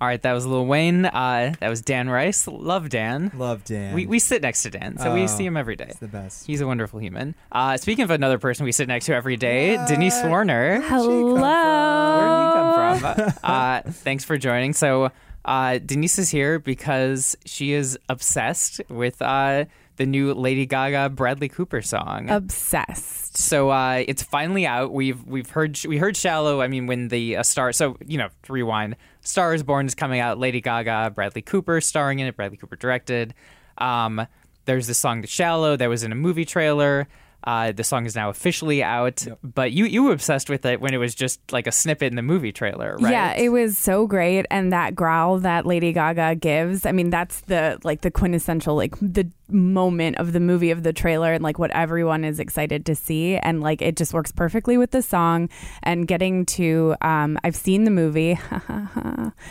All 0.02 0.08
right, 0.08 0.22
that 0.22 0.34
was 0.34 0.46
Lil 0.46 0.66
Wayne. 0.66 1.06
Uh, 1.06 1.54
that 1.60 1.70
was 1.70 1.82
Dan 1.82 2.10
Rys. 2.10 2.48
Love 2.48 2.90
Dan. 2.90 3.32
Love 3.36 3.64
Dan. 3.64 3.94
We, 3.96 4.06
we 4.06 4.20
sit 4.20 4.42
next 4.42 4.64
to 4.64 4.70
Dan, 4.70 4.98
so 4.98 5.14
we 5.14 5.24
Oh, 5.24 5.28
see 5.28 5.46
him 5.46 5.56
every 5.56 5.76
day. 5.76 5.86
It's 5.90 6.00
the 6.00 6.08
best. 6.08 6.46
He's 6.46 6.62
a 6.62 6.68
wonderful 6.68 7.00
human. 7.00 7.36
Uh, 7.52 7.78
speaking 7.78 8.04
of 8.04 8.10
another 8.12 8.38
person 8.38 8.66
we 8.66 8.72
sit 8.72 8.88
next 8.88 9.06
to 9.06 9.16
every 9.16 9.38
day, 9.38 9.78
Denise 9.88 10.22
Warner. 10.24 10.82
Hello. 10.82 11.36
Where 11.36 12.94
did 12.94 12.96
you 12.96 13.02
come 13.02 13.14
from? 13.14 13.34
uh, 13.44 13.82
thanks 13.92 14.24
for 14.24 14.38
joining. 14.38 14.74
So, 14.74 15.12
uh, 15.46 15.80
Denise 15.86 16.20
is 16.20 16.30
here 16.30 16.60
because 16.60 17.36
she 17.46 17.74
is 17.74 17.98
obsessed 18.10 18.82
with 18.90 19.22
uh, 19.22 19.66
the 19.98 20.06
new 20.06 20.34
Lady 20.34 20.66
Gaga 20.66 21.10
Bradley 21.10 21.50
Cooper 21.50 21.82
song. 21.82 22.30
Obsessed. 22.30 23.38
so 23.38 23.70
uh, 23.70 24.04
it's 24.08 24.24
finally 24.24 24.66
out. 24.66 24.92
We've 24.92 25.24
we've 25.24 25.50
heard 25.50 25.80
we 25.86 25.98
heard 25.98 26.18
"Shallow." 26.18 26.62
I 26.62 26.68
mean, 26.68 26.88
when 26.88 27.08
the 27.10 27.38
uh, 27.38 27.44
star. 27.44 27.72
So 27.72 27.98
you 28.06 28.18
know, 28.18 28.30
rewind. 28.50 28.96
"Star 29.22 29.54
Is 29.54 29.64
Born" 29.64 29.86
is 29.86 29.96
coming 29.96 30.20
out. 30.20 30.38
Lady 30.40 30.62
Gaga, 30.62 31.12
Bradley 31.16 31.42
Cooper 31.42 31.80
starring 31.82 32.20
in 32.20 32.28
it. 32.28 32.36
Bradley 32.36 32.58
Cooper 32.58 32.76
directed. 32.76 33.34
Um, 33.78 34.26
there's 34.66 34.88
this 34.88 34.98
song 34.98 35.22
"The 35.22 35.28
Shallow" 35.28 35.76
that 35.76 35.88
was 35.90 36.04
in 36.04 36.12
a 36.12 36.16
movie 36.16 36.46
trailer. 36.46 37.08
Uh, 37.46 37.74
the 37.74 37.84
song 37.84 38.06
is 38.06 38.16
now 38.16 38.30
officially 38.30 38.82
out, 38.82 39.28
but 39.44 39.74
you 39.74 39.84
you 39.84 40.04
were 40.04 40.14
obsessed 40.14 40.50
with 40.50 40.66
it 40.66 40.80
when 40.80 40.94
it 40.94 40.98
was 40.98 41.14
just 41.14 41.42
like 41.52 41.68
a 41.68 41.74
snippet 41.74 42.08
in 42.08 42.16
the 42.16 42.22
movie 42.22 42.54
trailer, 42.54 42.96
right? 43.02 43.12
Yeah, 43.12 43.34
it 43.34 43.50
was 43.50 43.78
so 43.78 44.08
great, 44.08 44.46
and 44.50 44.72
that 44.72 44.96
growl 44.96 45.40
that 45.40 45.66
Lady 45.66 45.92
Gaga 45.92 46.36
gives. 46.36 46.86
I 46.86 46.94
mean, 46.94 47.10
that's 47.10 47.42
the 47.42 47.80
like 47.84 48.00
the 48.00 48.12
quintessential 48.12 48.76
like 48.78 48.96
the 49.02 49.30
moment 49.54 50.18
of 50.18 50.34
the 50.34 50.40
movie 50.40 50.72
of 50.72 50.84
the 50.84 50.94
trailer, 50.94 51.34
and 51.34 51.44
like 51.44 51.60
what 51.60 51.72
everyone 51.72 52.24
is 52.24 52.40
excited 52.40 52.86
to 52.88 52.96
see, 52.96 53.38
and 53.38 53.62
like 53.62 53.82
it 53.82 53.96
just 53.96 54.14
works 54.14 54.32
perfectly 54.32 54.78
with 54.78 54.92
the 54.92 55.02
song. 55.02 55.50
And 55.84 56.08
getting 56.08 56.46
to, 56.48 56.96
um, 57.02 57.38
I've 57.44 57.56
seen 57.56 57.84
the 57.84 57.92
movie. 57.92 58.40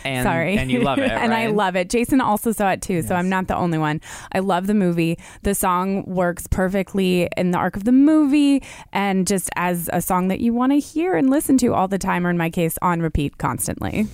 and, 0.03 0.23
Sorry, 0.23 0.57
and 0.57 0.71
you 0.71 0.81
love 0.81 0.99
it, 0.99 1.11
and 1.11 1.33
I 1.33 1.47
love 1.47 1.75
it. 1.75 1.89
Jason 1.89 2.21
also 2.21 2.51
saw 2.51 2.71
it 2.71 2.81
too, 2.81 3.01
so 3.01 3.15
I'm 3.15 3.29
not 3.29 3.47
the 3.47 3.55
only 3.55 3.77
one. 3.77 4.01
I 4.31 4.39
love 4.39 4.67
the 4.67 4.73
movie. 4.73 5.17
The 5.43 5.55
song 5.55 6.03
works 6.05 6.47
perfectly 6.47 7.29
in 7.37 7.51
the 7.51 7.57
arc 7.57 7.75
of 7.75 7.83
the 7.83 7.91
movie, 7.91 8.63
and 8.91 9.25
just 9.27 9.49
as 9.55 9.89
a 9.93 10.01
song 10.01 10.27
that 10.27 10.39
you 10.39 10.53
want 10.53 10.71
to 10.71 10.79
hear 10.79 11.15
and 11.15 11.29
listen 11.29 11.57
to 11.59 11.73
all 11.73 11.87
the 11.87 11.97
time, 11.97 12.27
or 12.27 12.29
in 12.29 12.37
my 12.37 12.49
case, 12.49 12.77
on 12.81 13.01
repeat 13.01 13.37
constantly. 13.37 14.07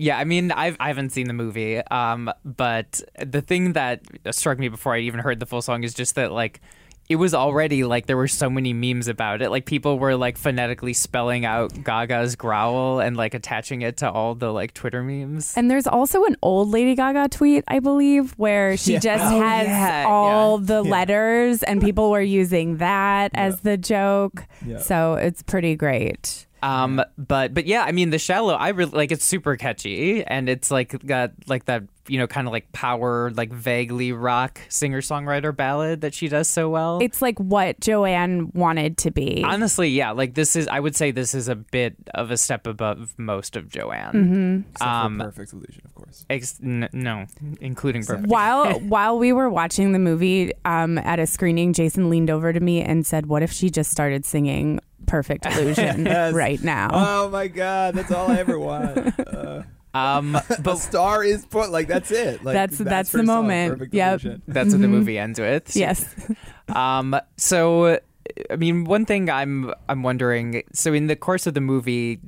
Yeah, 0.00 0.18
I 0.18 0.24
mean, 0.24 0.50
I've, 0.50 0.76
I 0.80 0.88
haven't 0.88 1.10
seen 1.10 1.26
the 1.26 1.34
movie, 1.34 1.76
um, 1.90 2.32
but 2.42 3.02
the 3.18 3.42
thing 3.42 3.74
that 3.74 4.00
struck 4.30 4.58
me 4.58 4.68
before 4.68 4.94
I 4.94 5.00
even 5.00 5.20
heard 5.20 5.40
the 5.40 5.46
full 5.46 5.60
song 5.60 5.84
is 5.84 5.92
just 5.92 6.14
that, 6.14 6.32
like, 6.32 6.60
it 7.10 7.16
was 7.16 7.34
already 7.34 7.82
like 7.82 8.06
there 8.06 8.16
were 8.16 8.28
so 8.28 8.48
many 8.48 8.72
memes 8.72 9.08
about 9.08 9.42
it. 9.42 9.50
Like 9.50 9.66
people 9.66 9.98
were 9.98 10.14
like 10.14 10.38
phonetically 10.38 10.92
spelling 10.92 11.44
out 11.44 11.72
Gaga's 11.82 12.36
growl 12.36 13.00
and 13.00 13.16
like 13.16 13.34
attaching 13.34 13.82
it 13.82 13.96
to 13.96 14.08
all 14.08 14.36
the 14.36 14.52
like 14.52 14.74
Twitter 14.74 15.02
memes. 15.02 15.52
And 15.56 15.68
there's 15.68 15.88
also 15.88 16.24
an 16.24 16.36
old 16.40 16.68
Lady 16.68 16.94
Gaga 16.94 17.28
tweet, 17.30 17.64
I 17.66 17.80
believe, 17.80 18.30
where 18.38 18.76
she 18.76 18.98
just 19.00 19.24
Oh, 19.24 19.40
has 19.40 19.66
yeah, 19.66 20.04
all 20.08 20.60
yeah. 20.60 20.66
the 20.66 20.82
letters, 20.84 21.64
and 21.64 21.82
people 21.82 22.12
were 22.12 22.20
using 22.22 22.76
that 22.76 23.32
as 23.34 23.60
the 23.62 23.76
joke. 23.76 24.46
Yeah. 24.64 24.78
So 24.78 25.14
it's 25.14 25.42
pretty 25.42 25.74
great. 25.74 26.46
Um, 26.62 27.02
but 27.16 27.54
but 27.54 27.66
yeah, 27.66 27.82
I 27.82 27.92
mean, 27.92 28.10
the 28.10 28.18
shallow, 28.18 28.54
I 28.54 28.68
really 28.70 28.92
like. 28.92 29.12
It's 29.12 29.24
super 29.24 29.56
catchy, 29.56 30.24
and 30.24 30.48
it's 30.48 30.70
like 30.70 31.04
got 31.06 31.32
like 31.46 31.64
that 31.66 31.84
you 32.08 32.18
know 32.18 32.26
kind 32.26 32.46
of 32.46 32.52
like 32.52 32.70
power, 32.72 33.30
like 33.34 33.50
vaguely 33.52 34.12
rock 34.12 34.60
singer 34.68 35.00
songwriter 35.00 35.54
ballad 35.56 36.00
that 36.02 36.12
she 36.12 36.28
does 36.28 36.48
so 36.48 36.68
well. 36.68 36.98
It's 37.00 37.22
like 37.22 37.38
what 37.38 37.80
Joanne 37.80 38.50
wanted 38.52 38.98
to 38.98 39.10
be. 39.10 39.42
Honestly, 39.44 39.88
yeah, 39.88 40.10
like 40.10 40.34
this 40.34 40.54
is. 40.56 40.68
I 40.68 40.80
would 40.80 40.94
say 40.96 41.10
this 41.12 41.34
is 41.34 41.48
a 41.48 41.54
bit 41.56 41.96
of 42.14 42.30
a 42.30 42.36
step 42.36 42.66
above 42.66 43.14
most 43.16 43.56
of 43.56 43.68
Joanne. 43.68 44.64
Except 44.74 44.90
Um, 44.90 45.18
Perfect 45.18 45.52
Illusion, 45.52 45.82
of 45.84 45.94
course. 45.94 46.26
Ex- 46.28 46.60
n- 46.62 46.88
no, 46.92 47.26
including 47.60 48.04
perfect. 48.04 48.28
while 48.28 48.72
while 48.80 49.18
we 49.18 49.32
were 49.32 49.48
watching 49.48 49.92
the 49.92 49.98
movie 49.98 50.52
um, 50.64 50.98
at 50.98 51.18
a 51.18 51.26
screening, 51.26 51.72
Jason 51.72 52.10
leaned 52.10 52.28
over 52.30 52.52
to 52.52 52.60
me 52.60 52.82
and 52.82 53.06
said, 53.06 53.26
"What 53.26 53.42
if 53.42 53.50
she 53.52 53.70
just 53.70 53.90
started 53.90 54.26
singing 54.26 54.80
Perfect 55.06 55.46
Illusion 55.46 56.04
Yes. 56.06 56.32
right 56.34 56.62
now?" 56.62 56.90
Oh 56.92 57.30
my 57.30 57.48
god, 57.48 57.94
that's 57.94 58.10
all 58.12 58.30
I 58.30 58.36
ever 58.38 58.58
want. 58.58 59.14
Uh, 59.26 59.62
Um, 59.92 60.32
but 60.48 60.62
but 60.62 60.76
star 60.76 61.24
is 61.24 61.44
put 61.46 61.70
like 61.70 61.88
that's 61.88 62.12
it. 62.12 62.44
Like 62.44 62.54
That's- 62.54 62.78
that's 62.78 63.10
the 63.10 63.24
moment. 63.24 63.72
Perfect 63.74 63.92
Yep. 63.94 64.08
Illusion. 64.24 64.42
that's 64.46 64.70
what 64.72 64.80
the 64.80 64.86
movie 64.88 65.18
ends 65.18 65.40
with. 65.40 65.74
yes. 65.74 66.06
Um, 66.68 67.16
so, 67.36 67.98
I 68.50 68.56
mean, 68.56 68.84
one 68.84 69.04
thing 69.04 69.28
I'm 69.28 69.72
I'm 69.88 70.04
wondering. 70.04 70.62
So, 70.72 70.92
in 70.92 71.08
the 71.08 71.16
course 71.16 71.48
of 71.48 71.54
the 71.54 71.60
movie, 71.60 72.20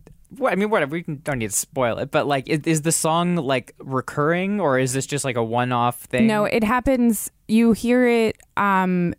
I 0.45 0.57
mean, 0.57 0.71
whatever. 0.71 0.95
We 0.95 1.03
don't 1.03 1.39
need 1.39 1.51
to 1.51 1.57
spoil 1.57 1.99
it, 1.99 2.11
but 2.11 2.27
like, 2.27 2.49
is, 2.49 2.61
is 2.65 2.83
the 2.83 2.91
song 2.91 3.37
like 3.37 3.75
recurring, 3.79 4.59
or 4.61 4.81
is 4.81 4.93
this 4.93 5.07
just 5.07 5.25
like 5.25 5.37
a 5.37 5.45
one-off 5.45 6.01
thing? 6.11 6.27
No, 6.27 6.45
it 6.47 6.65
happens. 6.65 7.31
You 7.47 7.73
hear 7.73 8.09
it 8.09 8.37
um, 8.57 9.15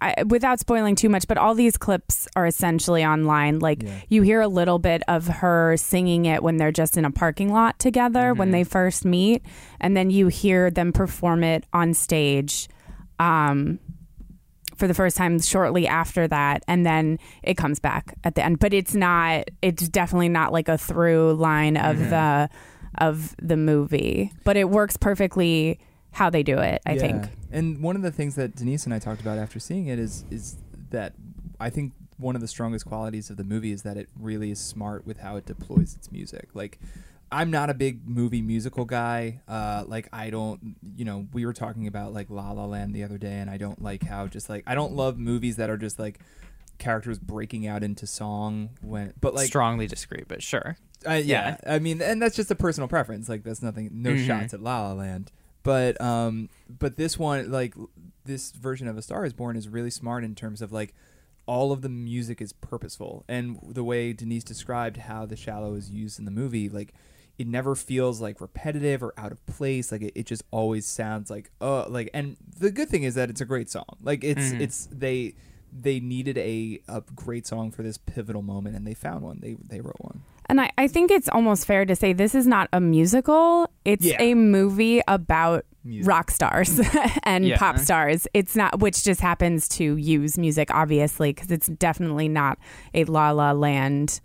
I, 0.00 0.22
without 0.26 0.60
spoiling 0.60 0.94
too 0.94 1.08
much, 1.08 1.28
but 1.28 1.36
all 1.36 1.54
these 1.54 1.76
clips 1.76 2.26
are 2.34 2.46
essentially 2.46 3.04
online. 3.04 3.58
Like 3.58 3.82
you 4.08 4.22
hear 4.22 4.40
a 4.40 4.48
little 4.48 4.78
bit 4.78 5.02
of 5.08 5.26
her 5.26 5.76
singing 5.76 6.26
it 6.26 6.42
when 6.42 6.56
they're 6.56 6.72
just 6.72 6.96
in 6.96 7.04
a 7.04 7.10
parking 7.10 7.52
lot 7.52 7.78
together 7.78 8.32
when 8.34 8.50
they 8.50 8.64
first 8.64 9.04
meet, 9.04 9.42
and 9.80 9.96
then 9.96 10.10
you 10.10 10.28
hear 10.28 10.70
them 10.70 10.92
perform 10.92 11.44
it 11.44 11.64
on 11.72 11.94
stage. 11.94 12.68
Um, 13.18 13.78
for 14.76 14.88
the 14.88 14.94
first 14.94 15.16
time 15.16 15.38
shortly 15.38 15.86
after 15.86 16.26
that 16.26 16.62
and 16.66 16.86
then 16.86 17.18
it 17.42 17.54
comes 17.58 17.78
back 17.78 18.14
at 18.24 18.34
the 18.34 18.42
end 18.42 18.58
but 18.58 18.72
it's 18.72 18.94
not 18.94 19.44
it's 19.60 19.86
definitely 19.90 20.30
not 20.30 20.52
like 20.52 20.68
a 20.68 20.78
through 20.78 21.34
line 21.34 21.76
of 21.76 21.98
the 21.98 22.48
of 22.96 23.36
the 23.42 23.58
movie 23.58 24.32
but 24.42 24.56
it 24.56 24.70
works 24.70 24.96
perfectly 24.96 25.78
how 26.12 26.28
they 26.30 26.42
do 26.42 26.58
it 26.58 26.80
i 26.86 26.94
Yeah. 26.94 27.00
think 27.00 27.24
And 27.52 27.82
one 27.82 27.96
of 27.96 28.02
the 28.02 28.12
things 28.12 28.36
that 28.36 28.54
Denise 28.54 28.84
and 28.84 28.94
I 28.94 29.00
talked 29.00 29.20
about 29.20 29.36
after 29.38 29.58
seeing 29.58 29.88
it 29.88 29.98
is 29.98 30.24
is 30.30 30.56
that 30.90 31.14
I 31.58 31.68
think 31.68 31.92
one 32.16 32.34
of 32.36 32.40
the 32.40 32.46
strongest 32.48 32.86
qualities 32.86 33.28
of 33.30 33.36
the 33.36 33.44
movie 33.44 33.72
is 33.72 33.82
that 33.82 33.96
it 33.96 34.08
really 34.18 34.50
is 34.52 34.60
smart 34.60 35.04
with 35.06 35.18
how 35.18 35.34
it 35.36 35.46
deploys 35.46 35.96
its 35.96 36.12
music. 36.12 36.48
Like 36.54 36.78
I'm 37.32 37.50
not 37.50 37.68
a 37.70 37.74
big 37.74 38.08
movie 38.08 38.40
musical 38.42 38.84
guy. 38.84 39.40
Uh, 39.48 39.82
like 39.86 40.08
I 40.12 40.30
don't, 40.30 40.76
you 40.96 41.04
know, 41.04 41.26
we 41.32 41.44
were 41.46 41.52
talking 41.52 41.86
about 41.88 42.12
like 42.12 42.28
La 42.30 42.52
La 42.52 42.64
Land 42.66 42.94
the 42.94 43.02
other 43.04 43.18
day, 43.18 43.38
and 43.40 43.48
I 43.50 43.56
don't 43.56 43.82
like 43.82 44.04
how 44.04 44.26
just 44.28 44.48
like 44.48 44.62
I 44.66 44.74
don't 44.76 44.92
love 44.94 45.18
movies 45.18 45.56
that 45.56 45.70
are 45.70 45.76
just 45.76 45.98
like 45.98 46.20
characters 46.78 47.18
breaking 47.18 47.66
out 47.66 47.82
into 47.82 48.06
song 48.06 48.70
when, 48.80 49.12
but 49.20 49.34
like 49.34 49.46
strongly 49.48 49.86
disagree, 49.88 50.22
but 50.28 50.40
sure. 50.42 50.76
uh, 51.08 51.14
yeah, 51.14 51.56
I 51.66 51.78
mean, 51.80 52.00
and 52.00 52.20
that's 52.22 52.36
just 52.36 52.50
a 52.50 52.54
personal 52.54 52.86
preference. 52.88 53.28
Like, 53.28 53.42
that's 53.42 53.62
nothing. 53.62 53.90
No 53.92 54.12
Mhm. 54.14 54.26
shots 54.26 54.54
at 54.54 54.60
La 54.62 54.86
La 54.88 54.92
Land, 54.94 55.30
but 55.62 56.00
um, 56.00 56.48
but 56.68 56.96
this 56.96 57.18
one, 57.18 57.50
like 57.50 57.74
this 58.24 58.50
version 58.52 58.88
of 58.88 58.96
A 58.98 59.02
Star 59.02 59.24
Is 59.24 59.32
Born, 59.32 59.56
is 59.56 59.68
really 59.68 59.90
smart 59.90 60.24
in 60.24 60.34
terms 60.34 60.62
of 60.62 60.72
like 60.72 60.94
all 61.46 61.72
of 61.72 61.82
the 61.82 61.88
music 61.88 62.40
is 62.40 62.52
purposeful, 62.52 63.24
and 63.28 63.58
the 63.66 63.82
way 63.84 64.12
Denise 64.12 64.44
described 64.44 64.96
how 64.98 65.26
The 65.26 65.36
Shallow 65.36 65.74
is 65.74 65.90
used 65.90 66.18
in 66.18 66.24
the 66.24 66.30
movie, 66.30 66.68
like 66.68 66.94
it 67.38 67.46
never 67.46 67.74
feels 67.74 68.20
like 68.20 68.40
repetitive 68.40 69.02
or 69.02 69.14
out 69.16 69.32
of 69.32 69.44
place. 69.46 69.90
Like 69.90 70.02
it, 70.02 70.12
it 70.14 70.26
just 70.26 70.42
always 70.50 70.86
sounds 70.86 71.30
like 71.30 71.50
uh 71.60 71.88
like. 71.88 72.10
And 72.14 72.36
the 72.58 72.70
good 72.70 72.88
thing 72.88 73.02
is 73.02 73.14
that 73.14 73.30
it's 73.30 73.40
a 73.40 73.46
great 73.46 73.70
song. 73.70 73.96
Like 74.02 74.22
it's 74.24 74.52
Mhm. 74.52 74.60
it's 74.60 74.88
they. 74.92 75.34
They 75.72 76.00
needed 76.00 76.36
a, 76.36 76.80
a 76.88 77.00
great 77.14 77.46
song 77.46 77.70
for 77.70 77.84
this 77.84 77.96
pivotal 77.96 78.42
moment, 78.42 78.74
and 78.74 78.84
they 78.84 78.92
found 78.92 79.22
one. 79.22 79.38
They 79.40 79.54
they 79.68 79.80
wrote 79.80 80.00
one. 80.00 80.22
And 80.50 80.60
I, 80.60 80.70
I 80.76 80.86
think 80.88 81.10
it's 81.10 81.28
almost 81.28 81.66
fair 81.66 81.84
to 81.86 81.94
say 81.96 82.12
this 82.12 82.34
is 82.34 82.46
not 82.46 82.68
a 82.72 82.80
musical 82.80 83.70
it's 83.84 84.04
Yeah. 84.04 84.20
a 84.20 84.34
movie 84.34 85.00
about 85.08 85.64
Music. 85.84 86.06
rock 86.10 86.30
stars 86.30 86.78
and 87.22 87.46
Yeah. 87.46 87.56
pop 87.56 87.78
stars 87.78 88.26
it's 88.34 88.54
not 88.54 88.80
which 88.80 89.02
just 89.02 89.20
happens 89.22 89.66
to 89.70 89.96
use 89.96 90.36
music 90.36 90.68
obviously 90.74 91.32
because 91.32 91.50
it's 91.50 91.68
definitely 91.68 92.28
not 92.28 92.58
a 92.92 93.04
la 93.04 93.30
la 93.30 93.52
land 93.52 94.20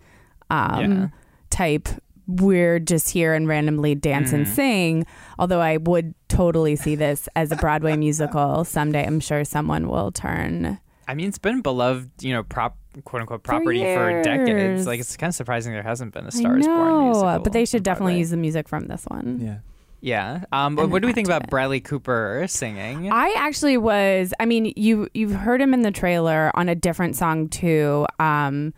um, 0.50 0.80
Yeah. 0.92 1.06
type 1.50 1.88
we're 2.28 2.80
just 2.80 3.08
here 3.10 3.32
and 3.34 3.46
randomly 3.48 3.94
dance 3.94 4.32
and 4.32 4.46
Mhm. 4.46 4.54
sing 4.54 5.06
although 5.38 5.60
i 5.60 5.76
would 5.76 6.12
totally 6.28 6.74
see 6.76 6.94
this 6.96 7.28
as 7.36 7.52
a 7.52 7.56
broadway 7.56 7.96
musical 7.96 8.64
someday 8.64 9.06
i'm 9.06 9.20
sure 9.20 9.44
someone 9.44 9.88
will 9.88 10.10
turn 10.12 10.78
I 11.08 11.14
mean, 11.14 11.28
it's 11.28 11.38
been 11.38 11.60
beloved, 11.60 12.10
you 12.20 12.32
know, 12.32 12.42
prop 12.42 12.76
quote 13.04 13.22
unquote 13.22 13.42
property 13.42 13.80
for, 13.80 14.10
years. 14.10 14.24
decades. 14.24 14.86
Like, 14.86 15.00
it's 15.00 15.16
kind 15.16 15.28
of 15.30 15.34
surprising 15.34 15.72
there 15.72 15.82
hasn't 15.82 16.12
been 16.14 16.26
a 16.26 16.30
Star 16.30 16.58
Is 16.58 16.66
Born 16.66 17.04
musical. 17.04 17.38
but 17.40 17.52
they 17.52 17.64
should 17.64 17.82
definitely 17.82 18.12
Broadway. 18.12 18.18
use 18.20 18.30
the 18.30 18.36
music 18.36 18.68
from 18.68 18.86
this 18.88 19.04
one 19.08 19.40
Yeah. 19.40 19.58
Yeah. 20.00 20.44
Um, 20.52 20.76
but 20.76 20.90
what 20.90 21.02
do 21.02 21.08
we 21.08 21.12
think 21.14 21.26
about 21.26 21.44
it. 21.44 21.50
Bradley 21.50 21.80
Cooper 21.80 22.44
singing? 22.48 23.10
I 23.10 23.34
actually 23.36 23.76
was. 23.78 24.32
I 24.38 24.44
mean, 24.44 24.72
you 24.76 25.08
you've 25.14 25.34
heard 25.34 25.60
him 25.60 25.72
in 25.74 25.82
the 25.82 25.90
trailer 25.90 26.50
on 26.54 26.68
a 26.68 26.74
different 26.74 27.16
song 27.16 27.48
too. 27.48 28.06
Um, 28.20 28.74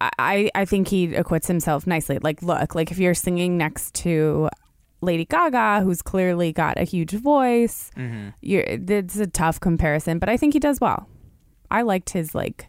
I 0.00 0.50
I 0.54 0.64
think 0.64 0.88
he 0.88 1.14
acquits 1.14 1.46
himself 1.48 1.86
nicely. 1.86 2.18
Like, 2.22 2.40
look, 2.42 2.74
like 2.74 2.90
if 2.90 2.98
you're 2.98 3.14
singing 3.14 3.58
next 3.58 3.92
to 3.96 4.48
Lady 5.02 5.24
Gaga, 5.26 5.80
who's 5.82 6.00
clearly 6.02 6.52
got 6.52 6.78
a 6.78 6.84
huge 6.84 7.12
voice, 7.12 7.90
you're, 8.40 8.62
it's 8.66 9.16
a 9.18 9.26
tough 9.26 9.60
comparison. 9.60 10.18
But 10.18 10.28
I 10.30 10.36
think 10.38 10.54
he 10.54 10.60
does 10.60 10.80
well. 10.80 11.08
I 11.70 11.82
liked 11.82 12.10
his 12.10 12.34
like. 12.34 12.68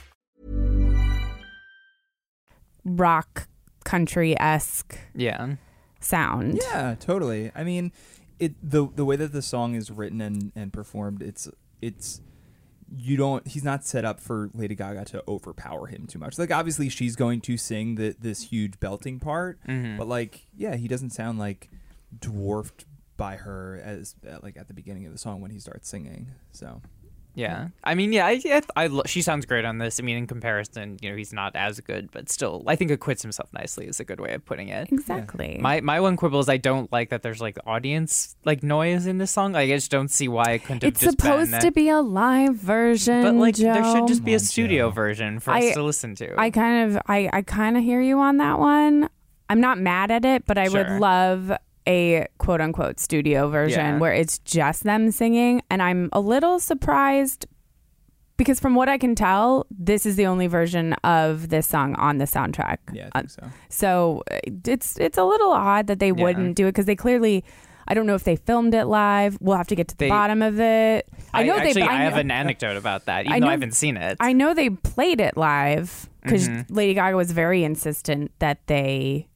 Rock 2.85 3.47
country 3.83 4.39
esque 4.39 4.97
Yeah. 5.15 5.55
sound. 5.99 6.59
Yeah, 6.61 6.95
totally. 6.99 7.51
I 7.55 7.63
mean, 7.63 7.91
it 8.39 8.53
the 8.63 8.87
the 8.95 9.05
way 9.05 9.15
that 9.15 9.31
the 9.33 9.41
song 9.41 9.75
is 9.75 9.91
written 9.91 10.21
and, 10.21 10.51
and 10.55 10.73
performed, 10.73 11.21
it's 11.21 11.47
it's 11.81 12.21
you 12.97 13.15
don't 13.15 13.47
he's 13.47 13.63
not 13.63 13.85
set 13.85 14.03
up 14.03 14.19
for 14.19 14.49
Lady 14.53 14.75
Gaga 14.75 15.05
to 15.05 15.23
overpower 15.27 15.87
him 15.87 16.07
too 16.07 16.19
much. 16.19 16.37
Like 16.37 16.51
obviously 16.51 16.89
she's 16.89 17.15
going 17.15 17.39
to 17.41 17.55
sing 17.57 17.95
the 17.95 18.15
this 18.19 18.43
huge 18.43 18.79
belting 18.79 19.19
part, 19.19 19.59
but 19.65 20.07
like 20.07 20.47
yeah, 20.55 20.75
he 20.75 20.87
doesn't 20.87 21.11
sound 21.11 21.39
like 21.39 21.69
dwarfed 22.19 22.85
by 23.17 23.35
her 23.37 23.79
as 23.83 24.15
uh, 24.29 24.39
like 24.43 24.57
at 24.57 24.67
the 24.67 24.73
beginning 24.73 25.05
of 25.05 25.11
the 25.11 25.17
song 25.17 25.39
when 25.41 25.51
he 25.51 25.59
starts 25.59 25.87
singing. 25.87 26.31
So 26.51 26.81
Yeah, 27.33 27.69
I 27.83 27.95
mean, 27.95 28.11
yeah, 28.11 28.25
I, 28.25 28.41
I, 28.45 28.61
I 28.75 28.87
lo- 28.87 29.03
she 29.05 29.21
sounds 29.21 29.45
great 29.45 29.63
on 29.63 29.77
this. 29.77 29.99
I 29.99 30.03
mean, 30.03 30.17
in 30.17 30.27
comparison, 30.27 30.97
you 31.01 31.09
know, 31.09 31.15
he's 31.15 31.31
not 31.31 31.55
as 31.55 31.79
good, 31.79 32.09
but 32.11 32.29
still, 32.29 32.61
I 32.67 32.75
think 32.75 32.91
acquits 32.91 33.21
himself 33.21 33.53
nicely 33.53 33.87
is 33.87 33.99
a 34.01 34.03
good 34.03 34.19
way 34.19 34.33
of 34.33 34.45
putting 34.45 34.67
it. 34.67 34.91
Exactly. 34.91 35.57
My 35.61 35.79
my 35.79 36.01
one 36.01 36.17
quibble 36.17 36.39
is 36.41 36.49
I 36.49 36.57
don't 36.57 36.91
like 36.91 37.09
that 37.09 37.21
there's 37.23 37.39
like 37.39 37.57
audience 37.65 38.35
like 38.43 38.63
noise 38.63 39.05
in 39.05 39.17
this 39.17 39.31
song. 39.31 39.53
Like, 39.53 39.69
I 39.71 39.75
just 39.75 39.91
don't 39.91 40.09
see 40.11 40.27
why 40.27 40.51
it 40.51 40.59
couldn't 40.63 40.83
have 40.83 40.91
it's 40.91 40.99
just 41.01 41.19
supposed 41.21 41.51
been. 41.51 41.61
to 41.61 41.71
be 41.71 41.87
a 41.87 42.01
live 42.01 42.55
version, 42.55 43.23
but 43.23 43.35
like 43.35 43.55
there 43.55 43.83
should 43.83 44.07
just 44.07 44.25
be 44.25 44.33
a 44.33 44.39
studio 44.39 44.89
Joe. 44.89 44.93
version 44.95 45.39
for 45.39 45.51
I- 45.51 45.69
us 45.69 45.73
to 45.75 45.83
listen 45.83 46.15
to. 46.15 46.37
I 46.39 46.49
kind 46.49 46.91
of 46.95 47.01
I, 47.07 47.29
I 47.31 47.41
kind 47.43 47.77
of 47.77 47.83
hear 47.83 48.01
you 48.01 48.19
on 48.19 48.37
that 48.37 48.59
one. 48.59 49.09
I'm 49.49 49.61
not 49.61 49.77
mad 49.79 50.11
at 50.11 50.25
it, 50.25 50.45
but 50.45 50.57
I 50.57 50.67
Sure. 50.67 50.83
would 50.83 50.99
love 50.99 51.51
a 51.91 52.27
quote 52.37 52.61
unquote 52.61 52.99
studio 52.99 53.49
version 53.49 53.79
Yeah. 53.85 53.97
where 53.99 54.13
it's 54.13 54.39
just 54.39 54.83
them 54.83 55.11
singing 55.11 55.61
and 55.69 55.81
I'm 55.81 56.09
a 56.13 56.19
little 56.19 56.59
surprised 56.59 57.45
because 58.37 58.59
from 58.59 58.73
what 58.73 58.89
I 58.89 58.97
can 58.97 59.13
tell, 59.13 59.67
this 59.69 60.05
is 60.05 60.15
the 60.15 60.25
only 60.25 60.47
version 60.47 60.93
of 61.03 61.49
this 61.49 61.67
song 61.67 61.93
on 61.95 62.17
the 62.17 62.25
soundtrack. 62.25 62.77
yeah, 62.91 63.09
I 63.13 63.19
Uh, 63.19 63.21
think 63.21 63.29
so. 63.29 63.43
So 63.69 64.23
uh, 64.31 64.39
it's 64.65 64.97
it's 64.99 65.17
a 65.17 65.23
little 65.23 65.51
odd 65.51 65.87
that 65.87 65.99
they 65.99 66.11
wouldn't 66.11 66.55
do 66.55 66.65
it 66.67 66.69
because 66.71 66.85
they 66.87 66.95
clearly 66.95 67.43
I 67.87 67.93
don't 67.93 68.05
know 68.07 68.15
if 68.15 68.23
they 68.23 68.35
filmed 68.37 68.73
it 68.73 68.85
live. 68.85 69.37
We'll 69.41 69.57
have 69.57 69.67
to 69.67 69.75
get 69.75 69.87
to 69.89 69.95
the 69.97 70.05
They- 70.05 70.09
bottom 70.09 70.41
of 70.41 70.59
it. 70.59 71.07
I 71.33 71.43
know 71.43 71.55
actually 71.57 71.73
they. 71.73 71.81
I, 71.81 72.03
have 72.03 72.13
know- 72.13 72.19
an 72.21 72.31
anecdote 72.31 72.77
about 72.77 73.05
that, 73.05 73.25
even 73.25 73.33
I 73.33 73.39
though 73.39 73.45
I 73.45 73.47
know- 73.47 73.51
haven't 73.51 73.73
seen 73.75 73.97
it. 73.97 74.17
I 74.19 74.33
know 74.33 74.53
they 74.53 74.69
played 74.69 75.19
it 75.19 75.35
live 75.35 76.07
because 76.23 76.47
Mm-hmm. 76.47 76.73
Lady 76.73 76.93
Gaga 76.93 77.17
was 77.17 77.31
very 77.31 77.63
insistent 77.63 78.31
that 78.39 78.59
they 78.67 79.27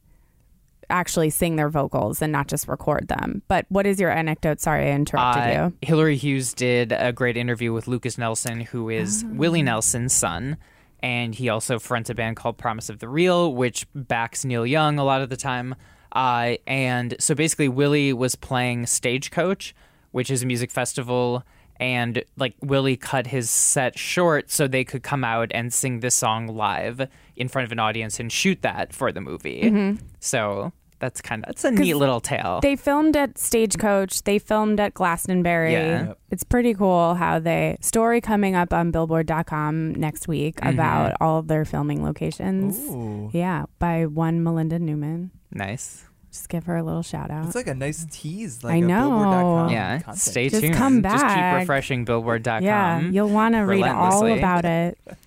actually 0.90 1.30
sing 1.30 1.56
their 1.56 1.70
vocals 1.70 2.22
and 2.22 2.32
not 2.32 2.48
just 2.48 2.68
record 2.68 3.08
them. 3.08 3.42
But 3.48 3.66
what 3.70 3.86
is 3.86 4.00
your 4.00 4.12
anecdote? 4.12 4.60
Sorry, 4.62 4.90
I 4.90 4.94
interrupted 4.94 5.44
Uh, 5.44 5.64
you. 5.66 5.74
Hilary 5.82 6.18
Hughes 6.18 6.54
did 6.54 6.92
a 6.92 7.12
great 7.14 7.38
interview 7.38 7.74
with 7.74 7.88
Lukas 7.88 8.18
Nelson, 8.18 8.62
who 8.62 8.90
is 8.90 9.24
Ah. 9.26 9.32
Willie 9.34 9.64
Nelson's 9.64 10.14
son. 10.14 10.58
And 11.02 11.36
he 11.36 11.50
also 11.50 11.78
fronts 11.78 12.10
a 12.10 12.16
band 12.16 12.36
called 12.38 12.58
Promise 12.58 12.90
of 12.90 13.00
the 13.00 13.08
Real, 13.08 13.54
which 13.54 13.86
backs 13.94 14.44
Neil 14.44 14.66
Young 14.66 14.98
a 14.98 15.04
lot 15.04 15.22
of 15.22 15.30
the 15.30 15.38
time. 15.38 15.76
Uh, 16.12 16.56
and 16.66 17.16
so 17.20 17.36
basically, 17.36 17.68
Willie 17.68 18.14
was 18.14 18.36
playing 18.36 18.86
Stagecoach, 18.86 19.76
which 20.12 20.32
is 20.32 20.42
a 20.42 20.46
music 20.46 20.72
festival. 20.72 21.44
And 21.80 22.24
like 22.38 22.56
Willie 22.62 22.96
cut 22.98 23.28
his 23.28 23.50
set 23.50 24.00
short 24.00 24.50
so 24.50 24.68
they 24.68 24.84
could 24.86 25.04
come 25.04 25.24
out 25.24 25.50
and 25.54 25.74
sing 25.74 26.00
this 26.00 26.16
song 26.16 26.48
live 26.48 27.08
in 27.36 27.48
front 27.50 27.66
of 27.66 27.72
an 27.72 27.80
audience 27.80 28.20
and 28.20 28.32
shoot 28.32 28.62
that 28.62 28.94
for 28.94 29.12
the 29.12 29.20
movie. 29.22 29.98
So 30.22 30.72
that's 31.00 31.20
kind 31.20 31.44
of 31.44 31.48
that's 31.48 31.66
a 31.66 31.72
neat 31.72 31.96
little 31.96 32.22
tale. 32.22 32.62
They 32.62 32.78
filmed 32.78 33.18
at 33.18 33.38
Stagecoach. 33.38 34.24
They 34.24 34.40
filmed 34.40 34.80
at 34.80 34.94
Glastonbury. 34.94 35.74
Yeah. 35.74 36.14
It's 36.32 36.46
pretty 36.46 36.74
cool 36.74 37.16
how 37.16 37.40
they 37.40 37.76
story 37.82 38.22
coming 38.22 38.56
up 38.56 38.72
on 38.72 38.92
Billboard.com 38.92 39.96
next 39.96 40.30
week 40.30 40.56
Mm-hmm. 40.56 40.70
about 40.70 41.18
all 41.20 41.40
of 41.40 41.50
their 41.50 41.66
filming 41.66 42.02
locations. 42.04 42.80
Ooh. 42.80 43.30
Yeah, 43.34 43.66
by 43.80 44.06
one 44.06 44.42
Melinda 44.44 44.80
Newman. 44.80 45.32
nice. 45.52 46.05
Just 46.36 46.50
give 46.50 46.66
her 46.66 46.76
a 46.76 46.84
little 46.84 47.02
shout 47.02 47.32
out. 47.32 47.46
It's 47.46 47.56
like 47.56 47.68
a 47.68 47.74
nice 47.74 48.06
tease. 48.12 48.62
Like 48.64 48.74
I 48.74 48.78
a 48.78 48.82
know. 48.82 49.10
Billboard.com 49.10 49.70
Yeah, 49.70 49.98
content. 50.00 50.18
stay 50.20 50.50
Just 50.50 50.62
tuned. 50.64 50.76
come 50.76 51.02
Just 51.02 51.16
keep 51.16 51.22
back. 51.24 51.60
refreshing 51.62 52.04
Billboard.com. 52.04 52.62
yeah, 52.64 53.00
you'll 53.00 53.30
want 53.30 53.56
to 53.56 53.62
read 53.62 53.84
all 53.86 54.26
about 54.28 54.66
it. 54.66 54.98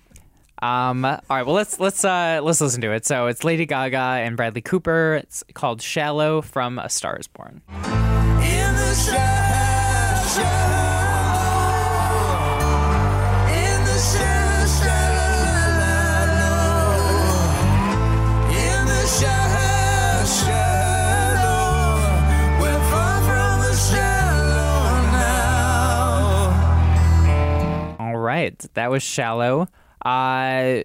Um. 0.61 1.05
All 1.05 1.21
right. 1.29 1.45
Well, 1.45 1.55
let's 1.55 1.79
let's 1.79 2.03
uh 2.03 2.41
let's 2.43 2.59
listen 2.59 2.81
to 2.81 2.91
it. 2.91 3.05
So 3.05 3.27
it's 3.27 3.45
Lady 3.45 3.65
Gaga 3.65 3.97
and 3.97 4.35
Bradley 4.35 4.59
Cooper. 4.59 5.15
It's 5.23 5.41
called 5.53 5.81
"Shallow" 5.81 6.41
from 6.41 6.79
A 6.79 6.89
Star 6.89 7.15
Is 7.17 7.27
Born. 7.29 7.61
Right. 28.39 28.73
That 28.75 28.89
was 28.89 29.03
"Shallow." 29.03 29.67
Uh, 30.05 30.83